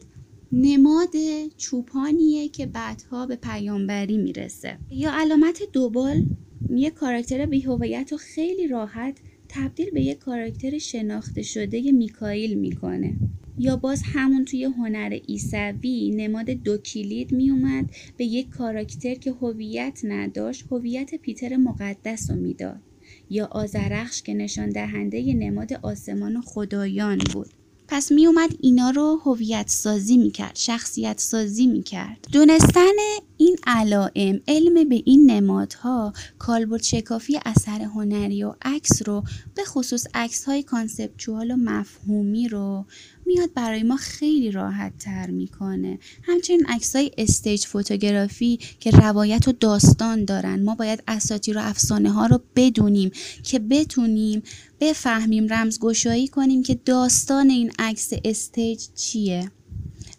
نماد 0.51 1.13
چوپانیه 1.57 2.49
که 2.49 2.65
بعدها 2.65 3.25
به 3.25 3.35
پیامبری 3.35 4.17
می‌رسه. 4.17 4.77
یا 4.89 5.11
علامت 5.13 5.61
دوبال؟ 5.73 6.25
یه 6.69 6.89
کاراکتر 6.89 7.45
بیهویت 7.45 8.11
رو 8.11 8.17
خیلی 8.17 8.67
راحت 8.67 9.17
تبدیل 9.49 9.89
به 9.89 10.01
یک 10.01 10.17
کاراکتر 10.17 10.77
شناخته 10.77 11.41
شده 11.41 11.91
میکائیل 11.91 12.53
می‌کنه. 12.53 13.13
یا 13.57 13.75
باز 13.75 14.01
همون 14.05 14.45
توی 14.45 14.63
هنر 14.63 15.19
ایسوی 15.27 16.11
نماد 16.15 16.49
دو 16.49 16.77
کلید 16.77 17.31
میومد 17.31 17.89
به 18.17 18.25
یک 18.25 18.49
کاراکتر 18.49 19.15
که 19.15 19.31
هویت 19.31 20.01
نداشت 20.03 20.65
هویت 20.71 21.15
پیتر 21.15 21.57
مقدس 21.57 22.31
رو 22.31 22.35
می‌داد. 22.35 22.81
یا 23.29 23.45
آزرخش 23.45 24.21
که 24.21 24.33
نشان 24.33 24.69
دهنده 24.69 25.33
نماد 25.33 25.73
آسمان 25.73 26.37
و 26.37 26.41
خدایان 26.41 27.17
بود. 27.33 27.49
پس 27.91 28.11
می 28.11 28.27
اومد 28.27 28.49
اینا 28.59 28.89
رو 28.89 29.21
هویت 29.25 29.69
سازی 29.69 30.17
می 30.17 30.31
کرد 30.31 30.55
شخصیت 30.55 31.19
سازی 31.19 31.67
می 31.67 31.83
کرد 31.83 32.27
دونستن 32.31 32.91
این 33.37 33.57
علائم 33.67 34.41
علم 34.47 34.89
به 34.89 35.01
این 35.05 35.31
نمادها 35.31 36.13
کالبد 36.39 36.81
شکافی 36.81 37.39
اثر 37.45 37.81
هنری 37.81 38.43
و 38.43 38.53
عکس 38.61 39.07
رو 39.07 39.23
به 39.55 39.63
خصوص 39.63 40.07
عکس 40.13 40.45
های 40.45 40.63
conceptual 40.63 41.51
و 41.51 41.55
مفهومی 41.55 42.47
رو 42.47 42.85
میاد 43.25 43.53
برای 43.53 43.83
ما 43.83 43.95
خیلی 43.95 44.51
راحت 44.51 44.97
تر 44.99 45.29
می‌کنه. 45.29 45.99
همچنین 46.23 46.65
عکس 46.65 46.95
های 46.95 47.11
stage 47.17 47.65
photography 47.65 48.59
که 48.79 48.91
روایت 48.91 49.47
و 49.47 49.51
داستان 49.51 50.25
دارن 50.25 50.63
ما 50.63 50.75
باید 50.75 51.03
اساطیر 51.07 51.57
و 51.57 51.61
افسانه 51.63 52.11
ها 52.11 52.25
رو 52.25 52.41
بدونیم 52.55 53.11
که 53.43 53.59
بتونیم 53.59 54.43
بفهمیم 54.81 55.47
رمزگشایی 55.53 56.27
کنیم 56.27 56.63
که 56.63 56.79
داستان 56.85 57.49
این 57.49 57.71
عکس 57.79 58.09
stage 58.25 58.81
چیه؟ 58.95 59.51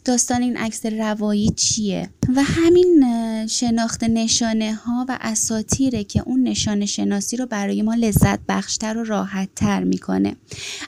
داستان 0.05 0.43
این 0.43 0.57
عکس 0.57 0.87
روایی 0.87 1.51
چیه؟ 1.51 2.11
و 2.37 2.43
همین 2.43 3.05
شناخت 3.47 4.05
نشانه 4.05 4.75
ها 4.75 5.07
و 5.09 5.19
اساتیره 5.21 6.05
که 6.05 6.23
اون 6.27 6.43
نشانه 6.43 6.87
شناسی 6.87 7.37
رو 7.37 7.47
برای 7.47 7.83
ما 7.83 7.95
لذت 7.95 8.39
بخشتر 8.49 8.99
و 8.99 9.05
راحت 9.05 9.49
تر 9.57 9.85
می‌کنه 9.85 10.37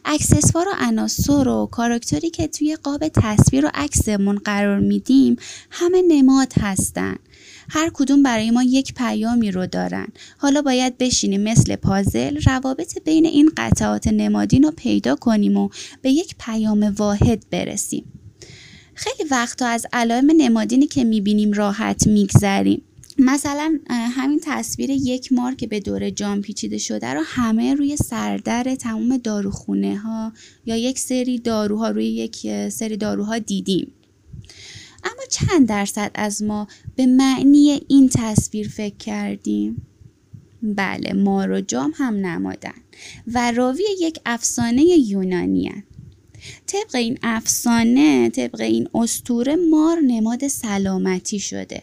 اکسسوار 0.05 0.69
و 0.69 0.73
عناصر 0.79 1.49
و 1.49 1.67
کاراکتری 1.67 2.31
که 2.31 2.49
توی 2.49 2.77
قاب 2.77 3.09
تصویر 3.09 3.67
و 3.67 3.71
عکسمون 3.75 4.37
قرار 4.37 4.79
میدیم 4.79 5.37
همه 5.71 6.03
نماد 6.09 6.53
هستن. 6.61 7.17
هر 7.69 7.91
کدوم 7.95 8.23
برای 8.23 8.51
ما 8.51 8.63
یک 8.63 8.95
پیامی 8.95 9.51
رو 9.51 9.67
دارن. 9.67 10.09
حالا 10.39 10.63
باید 10.63 10.99
بشینیم 10.99 11.41
مثل 11.41 11.77
پازل 11.77 12.41
روابط 12.47 12.99
بین 13.05 13.27
این 13.27 13.51
قطعات 13.57 14.07
نمادین 14.07 14.63
رو 14.63 14.71
پیدا 14.71 15.17
کنیم 15.17 15.57
و 15.57 15.69
به 16.03 16.11
یک 16.11 16.35
پیام 16.41 16.95
واحد 16.99 17.45
برسیم. 17.51 18.05
خیلی 18.95 19.29
وقتا 19.31 19.67
از 19.67 19.87
علائم 19.93 20.31
نمادینی 20.37 20.87
که 20.87 21.05
می‌بینیم 21.05 21.53
راحت 21.53 22.07
میگذریم. 22.07 22.83
مثلا 23.19 23.79
همین 23.91 24.41
تصویر 24.45 24.91
یک 24.91 25.33
مار 25.33 25.55
که 25.55 25.67
به 25.67 25.81
دور 25.81 26.11
جام 26.11 26.41
پیچیده 26.41 26.79
شده 26.79 27.15
رو 27.15 27.23
همه 27.25 27.75
روی 27.75 27.97
سردر 27.97 28.75
تمام 28.75 29.17
داروخونه 29.17 29.97
ها 29.97 30.33
یا 30.67 30.77
یک 30.77 30.99
سری 30.99 31.39
داروها 31.39 31.91
روی 31.91 32.07
یک 32.07 32.69
سری 32.69 32.97
داروها 32.97 33.39
دیدیم. 33.39 33.93
اما 35.05 35.23
چند 35.31 35.69
درصد 35.69 36.11
از 36.15 36.43
ما 36.43 36.69
به 36.97 37.07
معنی 37.07 37.81
این 37.89 38.09
تصویر 38.09 38.69
فکر 38.69 38.97
کردیم؟ 38.97 39.87
بله 40.63 41.13
مار 41.13 41.51
و 41.51 41.61
جام 41.61 41.93
هم 41.97 42.15
نمادن 42.15 42.75
و 43.27 43.53
راوی 43.53 43.85
یک 44.01 44.21
افسانه 44.27 44.83
یونانی 44.83 45.69
هن. 45.69 45.83
طبق 46.67 46.95
این 46.95 47.19
افسانه 47.23 48.31
طبق 48.31 48.61
این 48.61 48.89
استوره 48.95 49.57
مار 49.57 50.01
نماد 50.01 50.49
سلامتی 50.49 51.39
شده 51.39 51.83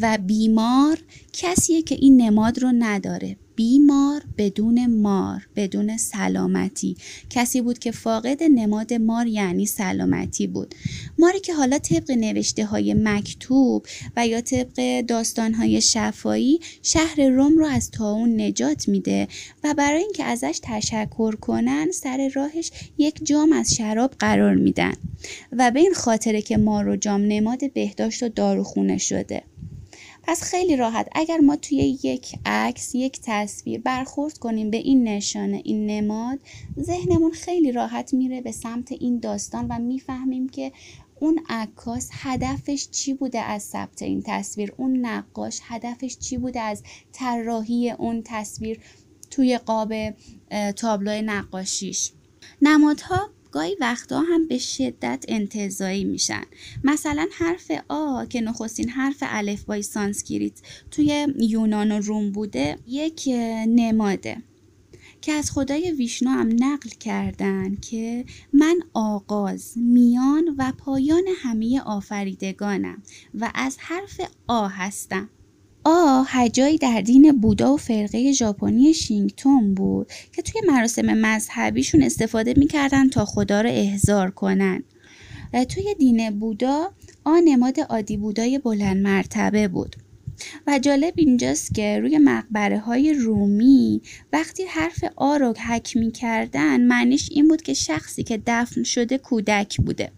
و 0.00 0.18
بیمار 0.18 0.98
کسیه 1.32 1.82
که 1.82 1.94
این 1.94 2.22
نماد 2.22 2.58
رو 2.58 2.72
نداره 2.78 3.36
بیمار 3.56 4.22
بدون 4.38 4.86
مار 4.86 5.46
بدون 5.56 5.96
سلامتی. 5.96 6.96
کسی 7.30 7.60
بود 7.60 7.78
که 7.78 7.90
فاقد 7.90 8.42
نماد 8.42 8.94
مار 8.94 9.26
یعنی 9.26 9.66
سلامتی 9.66 10.46
بود. 10.46 10.74
ماری 11.18 11.40
که 11.40 11.54
حالا 11.54 11.78
طبق 11.78 12.10
نوشته 12.10 12.64
های 12.64 12.94
مکتوب 12.94 13.86
و 14.16 14.26
یا 14.26 14.40
طبق 14.40 15.00
داستان 15.00 15.54
های 15.54 15.80
شفایی 15.80 16.60
شهر 16.82 17.20
روم 17.20 17.58
رو 17.58 17.66
از 17.66 17.90
تاون 17.90 18.40
نجات 18.40 18.88
میده 18.88 19.28
و 19.64 19.74
برای 19.74 20.02
اینکه 20.02 20.24
ازش 20.24 20.60
تشکر 20.62 21.36
کنن 21.36 21.90
سر 21.90 22.30
راهش 22.34 22.70
یک 22.98 23.26
جام 23.26 23.52
از 23.52 23.74
شراب 23.74 24.14
قرار 24.18 24.54
میدن. 24.54 24.92
و 25.52 25.70
به 25.70 25.80
این 25.80 25.94
خاطره 25.94 26.42
که 26.42 26.56
مار 26.56 26.88
و 26.88 26.96
جام 26.96 27.20
نماد 27.20 27.72
بهداشت 27.72 28.22
و 28.22 28.28
داروخونه 28.28 28.98
شده. 28.98 29.42
پس 30.22 30.42
خیلی 30.42 30.76
راحت. 30.76 31.08
اگر 31.12 31.38
ما 31.38 31.56
توی 31.56 31.98
یک 32.02 32.38
عکس 32.46 32.94
یک 32.94 33.20
تصویر 33.22 33.80
برخورد 33.80 34.38
کنیم 34.38 34.70
به 34.70 34.76
این 34.76 35.08
نشانه 35.08 35.62
این 35.64 35.86
نماد 35.86 36.38
ذهنمون 36.80 37.30
خیلی 37.30 37.72
راحت 37.72 38.14
میره 38.14 38.40
به 38.40 38.52
سمت 38.52 38.92
این 38.92 39.18
داستان 39.18 39.66
و 39.68 39.78
می‌فهمیم 39.78 40.48
که 40.48 40.72
اون 41.20 41.40
عکاس 41.48 42.08
هدفش 42.12 42.88
چی 42.90 43.14
بوده 43.14 43.40
از 43.40 43.62
ثبت 43.62 44.02
این 44.02 44.22
تصویر؟ 44.26 44.74
اون 44.76 45.06
نقاش 45.06 45.60
هدفش 45.62 46.18
چی 46.18 46.36
بوده 46.36 46.60
از 46.60 46.82
طراحی 47.12 47.90
اون 47.90 48.22
تصویر 48.24 48.80
توی 49.30 49.58
قاب 49.58 49.94
تابلو 50.76 51.22
نقاشیش؟ 51.22 52.12
نمادها 52.62 53.30
گاهی 53.52 53.76
وقتا 53.80 54.20
هم 54.20 54.48
به 54.48 54.58
شدت 54.58 55.24
انتزاعی 55.28 56.04
میشن. 56.04 56.42
مثلا 56.84 57.28
حرف 57.32 57.70
آ 57.88 58.24
که 58.24 58.40
نخستین 58.40 58.88
حرف 58.88 59.16
الفبای 59.20 59.82
سانسکریت 59.82 60.60
توی 60.90 61.26
یونان 61.38 61.92
و 61.92 62.00
روم 62.00 62.32
بوده 62.32 62.78
یک 62.86 63.28
نماده 63.68 64.36
که 65.20 65.32
از 65.32 65.50
خدای 65.50 65.90
ویشنو 65.90 66.30
هم 66.30 66.48
نقل 66.58 66.90
کردن 67.00 67.76
که 67.76 68.24
من 68.52 68.80
آغاز 68.94 69.72
میان 69.76 70.54
و 70.58 70.72
پایان 70.78 71.24
همه 71.42 71.80
آفریدگانم 71.80 73.02
و 73.34 73.50
از 73.54 73.76
حرف 73.80 74.20
آ 74.46 74.68
هستم. 74.68 75.28
آ 75.84 76.22
هجایی 76.26 76.78
در 76.78 77.00
دین 77.00 77.32
بودا 77.40 77.74
و 77.74 77.76
فرقه 77.76 78.32
ژاپنی 78.32 78.94
شینگتون 78.94 79.74
بود 79.74 80.12
که 80.32 80.42
توی 80.42 80.60
مراسم 80.68 81.06
مذهبیشون 81.06 82.02
استفاده 82.02 82.54
می‌کردن 82.56 83.08
تا 83.08 83.24
خدا 83.24 83.60
رو 83.60 83.70
احضار 83.72 84.30
کنن. 84.30 84.82
توی 85.68 85.94
دین 85.98 86.38
بودا 86.38 86.92
آ 87.24 87.40
نماد 87.44 87.80
عادی 87.80 88.16
بودای 88.16 88.58
بلند 88.58 88.96
مرتبه 88.96 89.68
بود. 89.68 89.96
و 90.66 90.78
جالب 90.78 91.14
اینجاست 91.16 91.74
که 91.74 92.00
روی 92.00 92.18
مقبره 92.18 92.78
های 92.78 93.12
رومی 93.12 94.02
وقتی 94.32 94.64
حرف 94.64 95.04
آ 95.16 95.36
رو 95.36 95.54
حک 95.68 95.96
می‌کردن 95.96 96.80
معنیش 96.80 97.28
این 97.32 97.48
بود 97.48 97.62
که 97.62 97.74
شخصی 97.74 98.22
که 98.22 98.42
دفن 98.46 98.82
شده 98.82 99.18
کودک 99.18 99.76
بوده. 99.76 100.12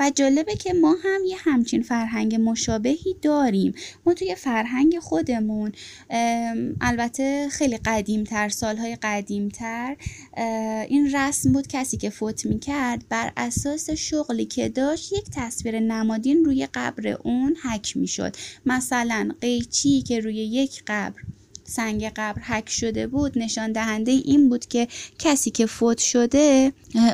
و 0.00 0.10
جالبه 0.14 0.56
که 0.56 0.72
ما 0.72 0.96
هم 1.04 1.20
یه 1.26 1.36
همچین 1.38 1.82
فرهنگ 1.82 2.34
مشابهی 2.34 3.16
داریم. 3.22 3.74
ما 4.06 4.14
توی 4.14 4.34
فرهنگ 4.34 4.98
خودمون 4.98 5.72
البته 6.80 7.48
خیلی 7.50 7.78
قدیمتر 7.84 8.48
سالهای 8.48 8.96
قدیمتر 9.02 9.96
این 10.88 11.16
رسم 11.16 11.52
بود 11.52 11.66
کسی 11.66 11.96
که 11.96 12.10
فوت 12.10 12.46
می‌کرد 12.46 13.04
بر 13.08 13.32
اساس 13.36 13.90
شغلی 13.90 14.44
که 14.44 14.68
داشت 14.68 15.12
یک 15.12 15.24
تصویر 15.32 15.80
نمادین 15.80 16.44
روی 16.44 16.68
قبر 16.74 17.08
اون 17.08 17.56
حک 17.64 17.96
می‌شد. 17.96 18.36
مثلا 18.66 19.30
قیچی 19.40 20.02
که 20.02 20.20
روی 20.20 20.34
یک 20.34 20.82
قبر 20.86 21.20
سنگ 21.68 22.04
قبر 22.16 22.42
حک 22.42 22.70
شده 22.70 23.06
بود 23.06 23.38
نشان 23.38 23.72
دهنده 23.72 24.12
این 24.12 24.48
بود 24.48 24.66
که 24.66 24.88
کسی 25.18 25.50
که 25.50 25.66
فوت 25.66 25.98
شده 25.98 26.72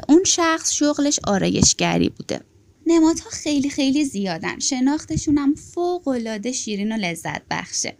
اون 0.08 0.24
شخص 0.24 0.72
شغلش 0.72 1.18
آرایشگری 1.24 2.08
بوده. 2.08 2.40
نمادها 2.86 3.30
خیلی 3.30 3.70
خیلی 3.70 4.04
زیادن. 4.04 4.58
شناختشون 4.58 5.38
هم 5.38 5.54
فوق 5.54 6.08
العاده 6.08 6.52
شیرین 6.52 6.92
و 6.92 6.96
لذت 6.96 7.42
بخشه. 7.50 7.96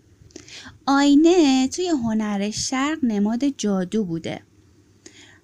آینه 0.86 1.68
توی 1.68 1.88
هنر 1.88 2.50
شرق 2.50 2.98
نماد 3.02 3.44
جادو 3.48 4.04
بوده. 4.04 4.42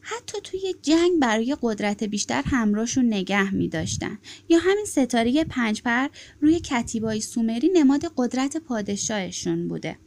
حتی 0.00 0.38
توی 0.44 0.74
جنگ 0.82 1.18
برای 1.20 1.56
قدرت 1.62 2.04
بیشتر 2.04 2.42
همراهشون 2.46 3.06
نگه 3.06 3.54
می 3.54 3.68
داشتن. 3.68 4.18
یا 4.48 4.58
همین 4.58 4.84
ستاره 4.84 5.44
پنجپر 5.44 6.08
روی 6.40 6.60
کتیبای 6.60 7.20
سومری 7.20 7.68
نماد 7.74 8.12
قدرت 8.16 8.56
پادشاهشون 8.56 9.68
بوده. 9.68 9.98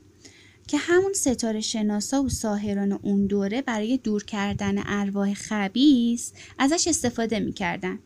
که 0.68 0.78
همون 0.78 1.14
ستاره 1.14 1.62
شناسا 1.62 2.24
و 2.24 2.30
ساهران 2.30 2.92
اون 2.92 3.26
دوره 3.26 3.62
برای 3.62 3.98
دور 3.98 4.24
کردن 4.24 4.76
ارواح 4.86 5.34
خبیس 5.34 6.34
ازش 6.60 6.88
استفاده 6.88 7.40
می‌کردن. 7.40 8.00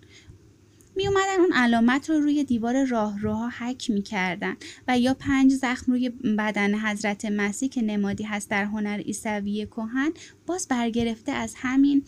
می 0.96 1.08
اومدن 1.08 1.40
اون 1.40 1.54
علامت 1.54 2.10
رو 2.10 2.20
روی 2.20 2.44
دیوار 2.44 2.86
راهروها 2.86 3.50
حک 3.50 3.90
می‌کردن 3.90 4.56
و 4.88 5.00
یا 5.00 5.14
پنج 5.14 5.54
زخم 5.54 5.92
روی 5.92 6.10
بدن 6.10 6.76
حضرت 6.76 7.26
مسیح 7.26 7.70
که 7.70 7.82
نمادی 7.82 8.24
هست 8.24 8.50
در 8.50 8.66
هنر 8.66 9.02
ایسوی 9.06 9.66
کهن 9.66 10.12
باز 10.46 10.68
برگرفته 10.68 11.32
از 11.32 11.54
همین 11.58 12.04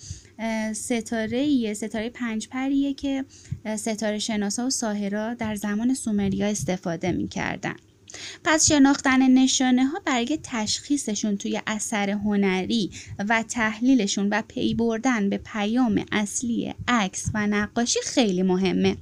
ستاره 0.74 1.74
ستاره 1.74 2.10
پنج 2.10 2.48
پریه 2.48 2.94
که 2.94 3.26
ستاره 3.78 4.20
شناسا 4.20 4.68
و 4.68 4.70
ساهرا 4.70 5.34
در 5.34 5.56
زمان 5.56 5.94
سومریا 5.94 6.48
استفاده 6.48 7.12
می‌کردن. 7.12 7.76
پس 8.44 8.68
شناختن 8.68 9.32
نشانه 9.32 9.86
ها 9.86 10.00
برای 10.06 10.40
تشخیصشون 10.44 11.38
توی 11.38 11.62
اثر 11.68 12.10
هنری 12.10 12.92
و 13.30 13.44
تحلیلشون 13.44 14.30
و 14.30 14.42
پی 14.48 14.74
بردن 14.74 15.30
به 15.30 15.38
پیام 15.38 16.06
اصلی 16.12 16.76
عکس 16.88 17.26
و 17.34 17.48
نقاشی 17.48 18.00
خیلی 18.04 18.44
مهمه. 18.44 18.98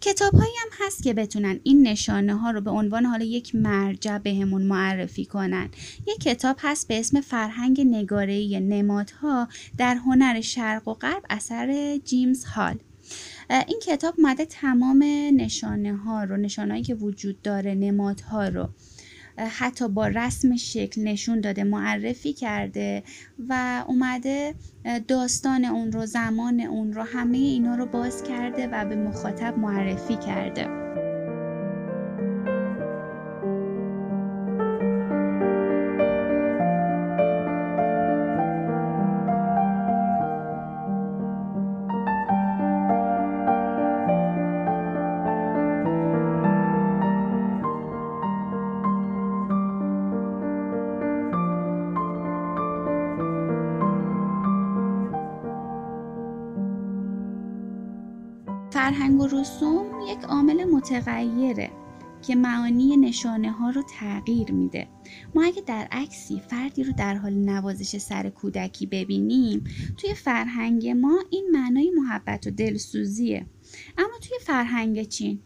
کتاب 0.00 0.34
هایی 0.34 0.52
هم 0.62 0.86
هست 0.86 1.02
که 1.02 1.14
بتونن 1.14 1.60
این 1.62 1.86
نشانه 1.86 2.36
ها 2.36 2.50
رو 2.50 2.60
به 2.60 2.70
عنوان 2.70 3.04
حالا 3.04 3.24
یک 3.24 3.54
مرجع 3.54 4.18
بهمون 4.18 4.62
معرفی 4.62 5.24
کنن. 5.24 5.68
یک 6.06 6.20
کتاب 6.20 6.56
هست 6.60 6.88
به 6.88 7.00
اسم 7.00 7.20
فرهنگ 7.20 7.80
نگاره 7.80 8.58
نمادها 8.58 9.48
در 9.78 9.94
هنر 9.94 10.40
شرق 10.40 10.88
و 10.88 10.94
غرب 10.94 11.22
اثر 11.30 11.98
جیمز 12.04 12.44
هال. 12.44 12.78
این 13.50 13.80
کتاب 13.82 14.14
مده 14.18 14.44
تمام 14.44 15.02
نشانه 15.36 15.96
ها 15.96 16.24
رو 16.24 16.36
نشانه 16.36 16.82
که 16.82 16.94
وجود 16.94 17.42
داره 17.42 17.74
نمادها 17.74 18.48
رو 18.48 18.68
حتی 19.38 19.88
با 19.88 20.06
رسم 20.06 20.56
شکل 20.56 21.02
نشون 21.02 21.40
داده 21.40 21.64
معرفی 21.64 22.32
کرده 22.32 23.02
و 23.48 23.84
اومده 23.88 24.54
داستان 25.08 25.64
اون 25.64 25.92
رو 25.92 26.06
زمان 26.06 26.60
اون 26.60 26.92
رو 26.92 27.02
همه 27.02 27.38
اینا 27.38 27.74
رو 27.74 27.86
باز 27.86 28.22
کرده 28.22 28.66
و 28.66 28.84
به 28.84 28.96
مخاطب 28.96 29.58
معرفی 29.58 30.16
کرده. 30.16 30.87
فرهنگ 58.98 59.20
و 59.20 59.26
رسوم 59.26 59.86
یک 60.08 60.18
عامل 60.24 60.64
متغیره 60.64 61.70
که 62.26 62.34
معانی 62.34 62.96
نشانه 62.96 63.50
ها 63.50 63.70
رو 63.70 63.82
تغییر 63.82 64.52
میده. 64.52 64.88
ما 65.34 65.44
اگه 65.44 65.62
در 65.66 65.88
عکسی 65.90 66.40
فردی 66.40 66.84
رو 66.84 66.92
در 66.92 67.14
حال 67.14 67.34
نوازش 67.34 67.98
سر 67.98 68.30
کودکی 68.30 68.86
ببینیم 68.86 69.64
توی 69.96 70.14
فرهنگ 70.14 70.88
ما 70.88 71.24
این 71.30 71.48
معنای 71.52 71.90
محبت 71.90 72.46
و 72.46 72.50
دلسوزیه. 72.50 73.46
اما 73.98 74.18
توی 74.22 74.38
فرهنگ 74.42 75.08
چین؟ 75.08 75.38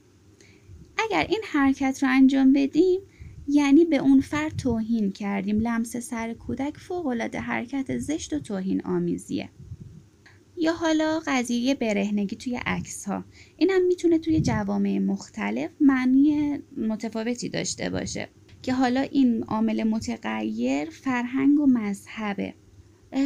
اگر 0.98 1.26
این 1.28 1.40
حرکت 1.52 1.98
رو 2.02 2.08
انجام 2.10 2.52
بدیم 2.52 3.00
یعنی 3.48 3.84
به 3.84 3.96
اون 3.96 4.20
فرد 4.20 4.56
توهین 4.56 5.10
کردیم. 5.10 5.60
لمس 5.60 5.96
سر 5.96 6.34
کودک 6.34 6.76
فوق 6.76 7.06
العاده 7.06 7.40
حرکت 7.40 7.98
زشت 7.98 8.32
و 8.32 8.38
توهین 8.38 8.82
آمیزیه 8.84 9.50
یا 10.56 10.72
حالا 10.72 11.20
قضیه 11.26 11.74
برهنگی 11.74 12.36
توی 12.36 12.56
عکس 12.66 13.04
ها 13.04 13.24
این 13.56 13.70
هم 13.70 13.86
می‌تونه 13.86 14.18
توی 14.18 14.40
جوامع 14.40 14.98
مختلف 14.98 15.70
معنی 15.80 16.58
متفاوتی 16.76 17.48
داشته 17.48 17.90
باشه 17.90 18.28
که 18.62 18.72
حالا 18.72 19.00
این 19.00 19.42
عامل 19.42 19.82
متغیر 19.82 20.90
فرهنگ 20.90 21.60
و 21.60 21.66
مذهبه. 21.66 22.54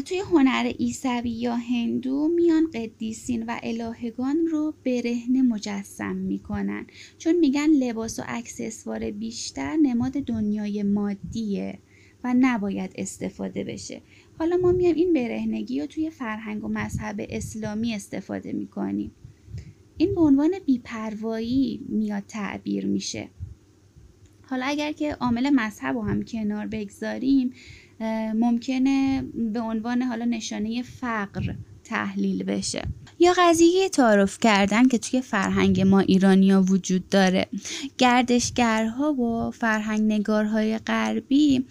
توی 0.05 0.19
هنر 0.19 0.73
ایسوی 0.79 1.31
یا 1.31 1.57
هندو 1.57 2.29
میان 2.29 2.71
قدیسین 2.75 3.43
و 3.43 3.59
الهگان 3.63 4.47
رو 4.47 4.75
برهنه 4.85 5.43
مجسم 5.43 6.17
می‌کنن. 6.17 6.87
چون 7.19 7.35
میگن 7.37 7.67
لباس 7.67 8.19
و 8.19 8.23
اکسسوار 8.27 9.11
بیشتر 9.11 9.77
نماد 9.77 10.13
دنیای 10.13 10.83
مادیه 10.83 11.79
و 12.25 12.35
نباید 12.41 12.91
استفاده 12.95 13.65
بشه. 13.65 14.03
حالا 14.39 14.57
ما 14.57 14.73
میایم 14.73 14.97
این 14.97 15.13
برهنگی 15.13 15.81
رو 15.81 15.87
توی 15.87 16.11
فرهنگ 16.11 16.65
و 16.65 16.69
مذهب 16.69 17.27
اسلامی 17.31 17.95
استفاده 17.95 18.53
می‌کنیم. 18.53 19.11
این 19.99 20.15
به 20.15 20.21
عنوان 20.21 20.51
بیپروایی 20.67 21.87
میاد 21.89 22.23
تعبیر 22.29 22.87
میشه. 22.87 23.29
حالا 24.43 24.67
اگر 24.67 24.93
که 24.93 25.13
عامل 25.13 25.51
مذهب 25.51 25.97
رو 25.97 26.03
هم 26.03 26.23
کنار 26.23 26.67
بگذاریم 26.67 27.53
ممکنه 28.35 29.23
به 29.53 29.61
عنوان 29.61 30.03
حالا 30.03 30.25
نشانه 30.25 30.83
فقر 30.83 31.55
تحلیل 31.87 32.43
بشه. 32.43 32.83
یا 33.19 33.33
قضیه 33.39 33.89
تعارف 33.89 34.39
کردن 34.41 34.89
که 34.89 34.99
توی 34.99 35.21
فرهنگ 35.21 35.81
ما 35.81 36.01
ایرانیا 36.01 36.63
وجود 36.63 37.09
داره. 37.09 37.47
گردشگرها 37.99 39.13
و 39.13 39.51
فرهنگ 39.51 40.13
نگارهای 40.13 40.79
غربی 40.79 41.67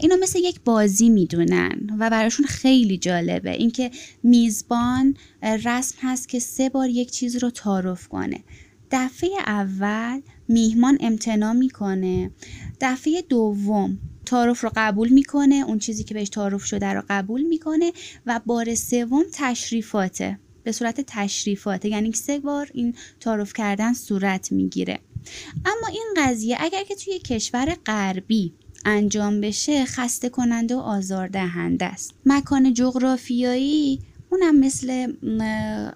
اینو 0.00 0.16
مثل 0.22 0.38
یک 0.38 0.60
بازی 0.64 1.08
می‌دونن 1.08 1.96
و 1.98 2.10
براشون 2.10 2.46
خیلی 2.46 2.98
جالبه. 2.98 3.50
اینکه 3.50 3.90
میزبان 4.22 5.16
رسم 5.42 5.96
هست 6.00 6.28
که 6.28 6.38
سه 6.38 6.68
بار 6.68 6.88
یک 6.88 7.10
چیز 7.10 7.36
رو 7.36 7.50
تعارف 7.50 8.08
کنه. 8.08 8.44
دفعه 8.90 9.30
اول 9.46 10.20
میهمان 10.48 10.98
امتنا 11.00 11.52
می‌کنه. 11.52 12.30
دفعه 12.80 13.22
دوم 13.28 13.98
تعارف 14.26 14.60
رو 14.60 14.70
قبول 14.76 15.08
می‌کنه 15.08 15.54
اون 15.54 15.78
چیزی 15.78 16.04
که 16.04 16.14
بهش 16.14 16.28
تعارف 16.28 16.64
شده 16.64 16.86
رو 16.86 17.02
قبول 17.08 17.42
می‌کنه 17.42 17.92
و 18.26 18.40
بار 18.46 18.74
سوم 18.74 19.24
تشریفاته 19.32 20.38
به 20.64 20.72
صورت 20.72 21.00
تشریفاته. 21.06 21.88
یعنی 21.88 22.12
سه 22.12 22.38
بار 22.38 22.70
این 22.74 22.94
تعارف 23.20 23.52
کردن 23.52 23.92
صورت 23.92 24.52
می‌گیره. 24.52 24.98
اما 25.64 25.86
این 25.92 26.14
قضیه 26.16 26.56
اگر 26.60 26.84
که 26.84 26.94
توی 26.94 27.18
کشور 27.18 27.76
غربی 27.86 28.52
انجام 28.84 29.40
بشه 29.40 29.84
خسته 29.84 30.28
کننده 30.28 30.76
و 30.76 30.78
آزاردهنده 30.78 31.84
است. 31.84 32.14
مکان 32.26 32.74
جغرافیایی 32.74 34.00
اونم 34.34 34.58
مثل 34.58 35.12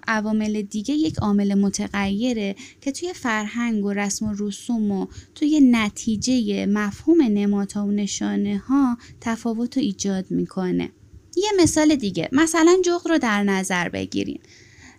عوامل 0.07 0.61
دیگه 0.61 0.93
یک 0.93 1.17
عامل 1.17 1.53
متغیره 1.53 2.55
که 2.81 2.91
توی 2.91 3.13
فرهنگ 3.13 3.85
و 3.85 3.93
رسم 3.93 4.25
و 4.25 4.35
رسوم 4.39 4.91
و 4.91 5.07
توی 5.35 5.59
نتیجه 5.71 6.65
مفهوم 6.65 7.21
نماتا 7.21 7.85
و 7.85 7.91
نشانه 7.91 8.57
ها 8.57 8.97
تفاوت 9.21 9.77
رو 9.77 9.83
ایجاد 9.83 10.25
می‌کنه. 10.31 10.89
یه 11.37 11.49
مثال 11.59 11.95
دیگه 11.95 12.29
مثلا 12.31 12.77
جغد 12.85 13.07
رو 13.07 13.17
در 13.17 13.43
نظر 13.43 13.89
بگیرین. 13.89 14.39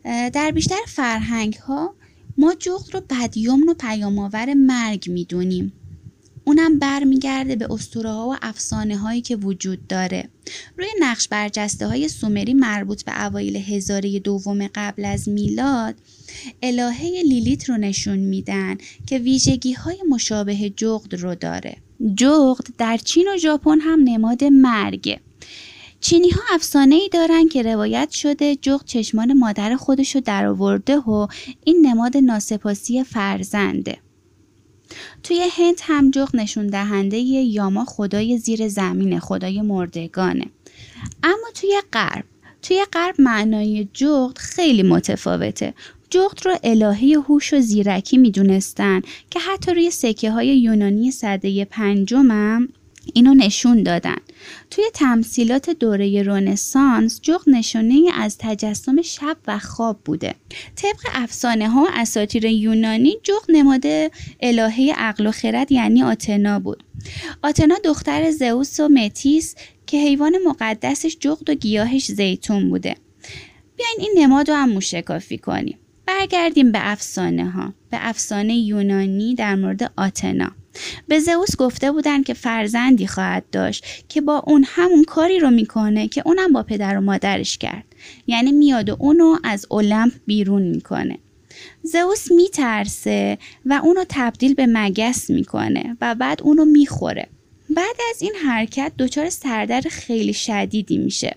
در 0.05 0.51
بیشتر 0.51 0.81
فرهنگ 0.87 1.55
ها 1.55 1.95
ما 2.39 2.55
جغد 2.59 2.95
رو 2.95 3.01
بدیوم 3.11 3.69
و 3.69 3.75
پیامآور 3.75 4.55
مرگ 4.55 5.11
می‌دونیم. 5.11 5.73
اونم 6.51 6.79
برمیگرده 6.79 7.57
به 7.57 7.73
اسطوره 7.73 8.11
ها 8.11 8.29
و 8.29 8.37
افسانه 8.43 8.97
هایی 8.97 9.21
که 9.21 9.37
وجود 9.37 9.87
داره. 9.87 10.29
روی 10.79 10.89
نقش 11.01 11.29
برجسته 11.29 11.87
های 11.87 12.09
سومری 12.09 12.55
مربوط 12.55 13.05
به 13.05 13.27
اوایل 13.27 13.57
هزاره 13.57 14.19
دوم 14.19 14.69
قبل 14.75 15.05
از 15.05 15.29
میلاد 15.29 15.95
الهه 16.63 17.23
لیلیت 17.23 17.69
رو 17.69 17.77
نشون 17.77 18.19
میدن 18.19 18.79
که 19.07 19.19
ویژگی 19.19 19.73
های 19.73 19.97
مشابه 20.09 20.71
جغد 20.71 21.15
رو 21.15 21.35
داره. 21.35 21.77
جغد 22.15 22.67
در 22.79 22.97
چین 22.97 23.29
و 23.35 23.39
ژاپن 23.39 23.81
هم 23.81 24.01
نماد 24.05 24.45
مرگه. 24.45 25.21
چینی 26.01 26.31
ها 26.31 26.41
افسانه 26.55 26.95
ای 26.95 27.09
دارن 27.09 27.49
که 27.49 27.63
روایت 27.63 28.11
شده 28.11 28.57
جغد 28.57 28.85
چشمان 28.85 29.33
مادر 29.33 29.77
خودشو 29.77 30.21
درآورده 30.21 30.97
و 30.97 31.27
این 31.65 31.87
نماد 31.87 32.17
ناسپاسی 32.17 33.05
فرزنده. 33.05 33.99
توی 35.23 35.49
هند 35.53 35.79
هم 35.83 36.11
جغ 36.11 36.37
نشون 36.37 36.67
دهنده 36.67 37.19
یاما 37.19 37.85
خدای 37.85 38.39
زیر 38.39 38.69
زمین 38.69 39.19
خدای 39.19 39.63
مردگانه. 39.63 40.47
اما 41.23 41.47
توی 41.55 41.81
غرب 41.93 42.25
توی 42.63 42.85
غرب 42.93 43.21
معنای 43.21 43.89
جغد 43.95 44.39
خیلی 44.39 44.83
متفاوته. 44.83 45.75
جغد 46.11 46.47
رو 46.47 46.57
الهه 46.65 47.25
هوش 47.29 47.55
و 47.55 47.61
زیرکی 47.61 48.17
می‌دونستن 48.17 49.03
که 49.31 49.41
حتی 49.41 49.75
روی 49.75 49.91
سکه 49.91 50.31
های 50.31 50.59
یونانی 50.59 51.11
صده 51.11 51.65
پنجم 51.65 52.31
اینو 53.15 53.35
نشون 53.35 53.83
دادن. 53.83 54.17
توی 54.71 54.85
تمثیلات 54.95 55.71
دوره 55.71 56.23
رونسانس 56.23 57.21
جغ 57.23 57.43
نشانه 57.47 58.11
از 58.15 58.37
تجسم 58.39 59.03
شب 59.03 59.37
و 59.47 59.59
خواب 59.59 60.01
بوده. 60.05 60.35
طبق 60.77 61.01
افسانه 61.15 61.69
ها 61.69 61.89
اساطیر 61.93 62.45
یونانی 62.45 63.17
جغ 63.23 63.45
نماد 63.49 63.85
الهه 64.41 64.95
عقل 64.97 65.27
و 65.27 65.31
خرد 65.31 65.73
یعنی 65.73 66.03
آتنا 66.03 66.59
بود. 66.59 66.85
آتنا 67.43 67.75
دختر 67.85 68.31
زئوس 68.31 68.81
و 68.81 68.89
متیس 68.89 69.55
که 69.87 69.97
حیوان 69.97 70.33
مقدسش 70.47 71.17
جغد 71.21 71.51
و 71.51 71.55
گیاهش 71.55 72.07
زیتون 72.07 72.71
بوده. 72.71 72.97
بیاین 73.77 73.97
این 73.99 74.13
نماد 74.17 74.51
رو 74.51 74.57
هم 74.57 74.69
موشکافی 74.69 75.39
کنیم. 75.39 75.79
برگردیم 76.07 76.73
به 76.73 76.79
افسانه 76.83 77.51
ها 77.51 77.75
به 77.91 77.99
افسانه 78.01 78.57
یونانی 78.57 79.35
در 79.35 79.55
مورد 79.55 79.93
آتنا. 79.97 80.53
به 81.09 81.19
زئوس 81.19 81.57
گفته 81.57 81.93
بودن 81.93 82.23
که 82.23 82.35
فرزندی 82.35 83.07
خواهد 83.07 83.45
داشت 83.53 83.85
که 84.09 84.21
با 84.21 84.43
اون 84.47 84.65
همون 84.69 85.05
کاری 85.05 85.39
رو 85.39 85.51
می‌کنه 85.51 86.09
که 86.09 86.23
اونم 86.27 86.53
با 86.53 86.63
پدر 86.63 86.99
و 86.99 87.01
مادرش 87.01 87.59
کرد. 87.59 87.85
یعنی 88.27 88.53
میاد 88.53 88.89
و 88.91 88.97
اونو 88.99 89.39
از 89.45 89.67
المپ 89.71 90.13
بیرون 90.27 90.63
می‌کنه. 90.63 91.19
زئوس 91.83 92.31
میترسه 92.33 93.39
و 93.67 93.81
اونو 93.85 94.05
تبدیل 94.09 94.55
به 94.55 94.67
مگس 94.67 95.31
می‌کنه 95.31 95.97
و 96.01 96.15
بعد 96.15 96.43
اونو 96.43 96.65
می‌خوره. 96.65 97.29
بعد 97.71 97.97
از 98.11 98.23
این 98.23 98.33
حرکت 98.45 98.93
دچار 98.99 99.31
سردر 99.31 99.81
خیلی 99.81 100.33
شدیدی 100.33 100.99
میشه. 100.99 101.37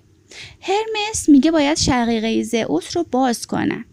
هرمس 0.62 1.30
میگه 1.30 1.52
باید 1.52 1.78
شقیقه 1.78 2.44
زئوس 2.44 2.98
رو 2.98 3.06
باز 3.12 3.48
کنن. 3.48 3.86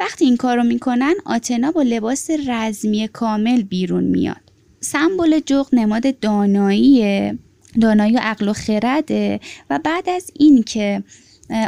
وقتی 0.00 0.24
این 0.24 0.36
کارو 0.36 0.64
می‌کنن 0.64 1.14
آتنا 1.26 1.72
با 1.72 1.82
لباس 1.82 2.30
رزمی 2.48 3.08
کامل 3.08 3.62
بیرون 3.62 4.04
میاد. 4.04 4.47
سمبل 4.80 5.40
جغ 5.46 5.68
نماد 5.72 6.20
دانایی 6.20 7.32
دانایی 7.80 8.16
و 8.16 8.18
عقل 8.22 8.48
و 8.48 8.52
خرده. 8.52 9.40
و 9.70 9.80
بعد 9.84 10.08
از 10.08 10.30
این 10.34 10.62
که 10.62 11.02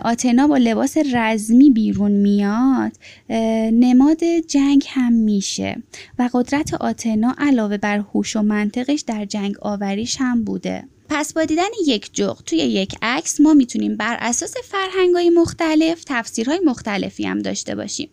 آتنا 0.05 0.47
با 0.47 0.57
لباس 0.57 0.97
رزمی 1.15 1.71
بیرون 1.71 2.11
میاد 2.11 2.93
نماد 3.73 4.25
جنگ 4.49 4.85
هم 4.89 5.13
میشه. 5.13 5.83
و 6.19 6.29
قدرت 6.33 6.75
آتنا 6.75 7.35
علاوه 7.39 7.77
بر 7.77 7.99
هوش 7.99 8.37
و 8.37 8.43
منطقش 8.43 9.01
در 9.01 9.25
جنگ 9.25 9.55
آوریش 9.63 10.17
هم 10.19 10.45
بوده. 10.45 10.85
پس 11.09 11.33
با 11.33 11.45
دیدن 11.45 11.69
یک 11.87 12.11
جغ 12.13 12.43
توی 12.47 12.59
یک 12.59 12.95
عکس 13.03 13.41
ما 13.41 13.55
می‌تونیم 13.55 13.97
بر 13.97 14.17
اساس 14.21 14.55
فرهنگ 14.65 15.33
مختلف 15.35 16.05
تفسیرهای 16.07 16.61
مختلفی 16.65 17.25
هم 17.25 17.39
داشته 17.39 17.75
باشیم. 17.75 18.09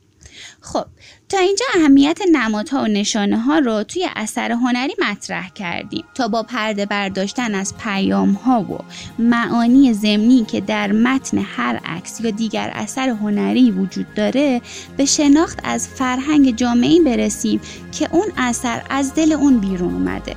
خب 0.62 0.86
تا 1.30 1.38
اینجا 1.38 1.66
اهمیت 1.76 2.20
نمادها 2.32 2.82
و 2.84 2.88
نشانه 2.88 3.38
ها 3.40 3.60
رو 3.60 3.84
توی 3.84 4.08
اثر 4.16 4.52
هنری 4.52 4.96
مطرح 5.10 5.50
کردیم. 5.50 6.04
تا 6.16 6.28
با 6.28 6.44
پرده 6.44 6.86
برداشتن 6.86 7.56
از 7.56 7.78
پیام 7.78 8.32
ها 8.32 8.62
و 8.62 8.78
معانی 9.20 9.94
زمینی 9.94 10.46
که 10.46 10.62
در 10.62 10.92
متن 10.92 11.38
هر 11.38 11.80
عکس 11.86 12.22
یا 12.22 12.32
دیگر 12.32 12.72
اثر 12.74 13.10
هنری 13.10 13.72
وجود 13.72 14.14
داره 14.14 14.62
به 14.98 15.06
شناخت 15.06 15.60
از 15.64 15.88
فرهنگ 15.88 16.56
جامعی 16.56 17.00
برسیم 17.00 17.62
که 17.92 18.10
اون 18.12 18.28
اثر 18.38 18.82
از 18.90 19.14
دل 19.14 19.32
اون 19.32 19.60
بیرون 19.60 19.94
اومده. 19.94 20.36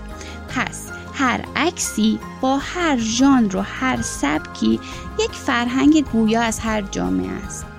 پس 0.49 0.87
هر 1.15 1.45
عکسی 1.57 2.19
با 2.41 2.59
هر 2.59 2.99
ژانر 2.99 3.57
و 3.57 3.61
هر 3.61 4.03
سبکی 4.03 4.81
یک 5.19 5.31
فرهنگ 5.31 6.05
گویا 6.05 6.43
از 6.43 6.59
هر 6.59 6.81
جامعه 6.81 7.31
است. 7.31 7.70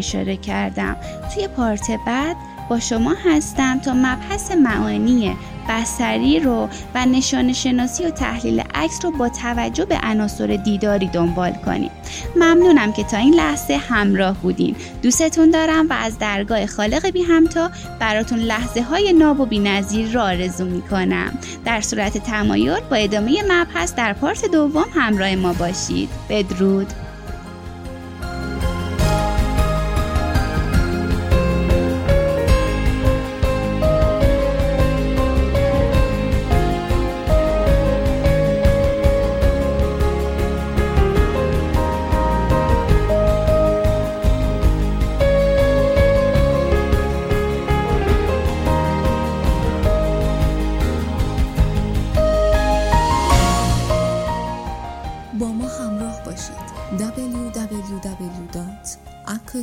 اشاره 0.00 0.36
کردم. 0.36 0.96
توی 1.34 1.48
پارت 1.48 1.90
بعد 2.06 2.36
با 2.70 2.80
شما 2.80 3.14
هستم 3.24 3.78
تا 3.78 3.94
مبحث 3.94 4.50
معانی 4.50 5.36
بسری 5.68 6.40
رو 6.40 6.68
و 6.94 7.06
نشان 7.06 7.52
شناسی 7.52 8.04
و 8.04 8.10
تحلیل 8.10 8.62
عکس 8.74 9.04
رو 9.04 9.10
با 9.10 9.28
توجه 9.28 9.84
به 9.84 10.00
عناصر 10.02 10.46
دیداری 10.46 11.06
دنبال 11.06 11.52
کنیم. 11.52 11.90
ممنونم 12.36 12.92
که 12.92 13.04
تا 13.04 13.16
این 13.16 13.34
لحظه 13.34 13.76
همراه 13.76 14.36
بودین. 14.36 14.76
دوستتون 15.02 15.50
دارم 15.50 15.88
و 15.88 15.92
از 15.92 16.18
درگاه 16.18 16.66
خالق 16.66 17.10
بی 17.10 17.22
همتا 17.22 17.70
براتون 17.98 18.38
لحظه 18.38 18.82
های 18.82 19.12
ناب 19.12 19.40
و 19.40 19.46
بی 19.46 20.10
را 20.12 20.22
آرزو 20.22 20.64
می 20.64 20.82
کنم 20.82 21.38
در 21.64 21.80
صورت 21.80 22.18
تمایل 22.18 22.80
با 22.90 22.96
ادامه 22.96 23.42
مبحث 23.48 23.94
در 23.94 24.12
پارت 24.12 24.44
دوم 24.44 24.86
همراه 24.94 25.36
ما 25.36 25.52
باشید. 25.52 26.08
بدرود. 26.28 26.86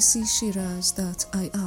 Lucy 0.08 0.24
Shiraz 0.24 0.94
that 0.94 1.26
I 1.34 1.52
am. 1.54 1.67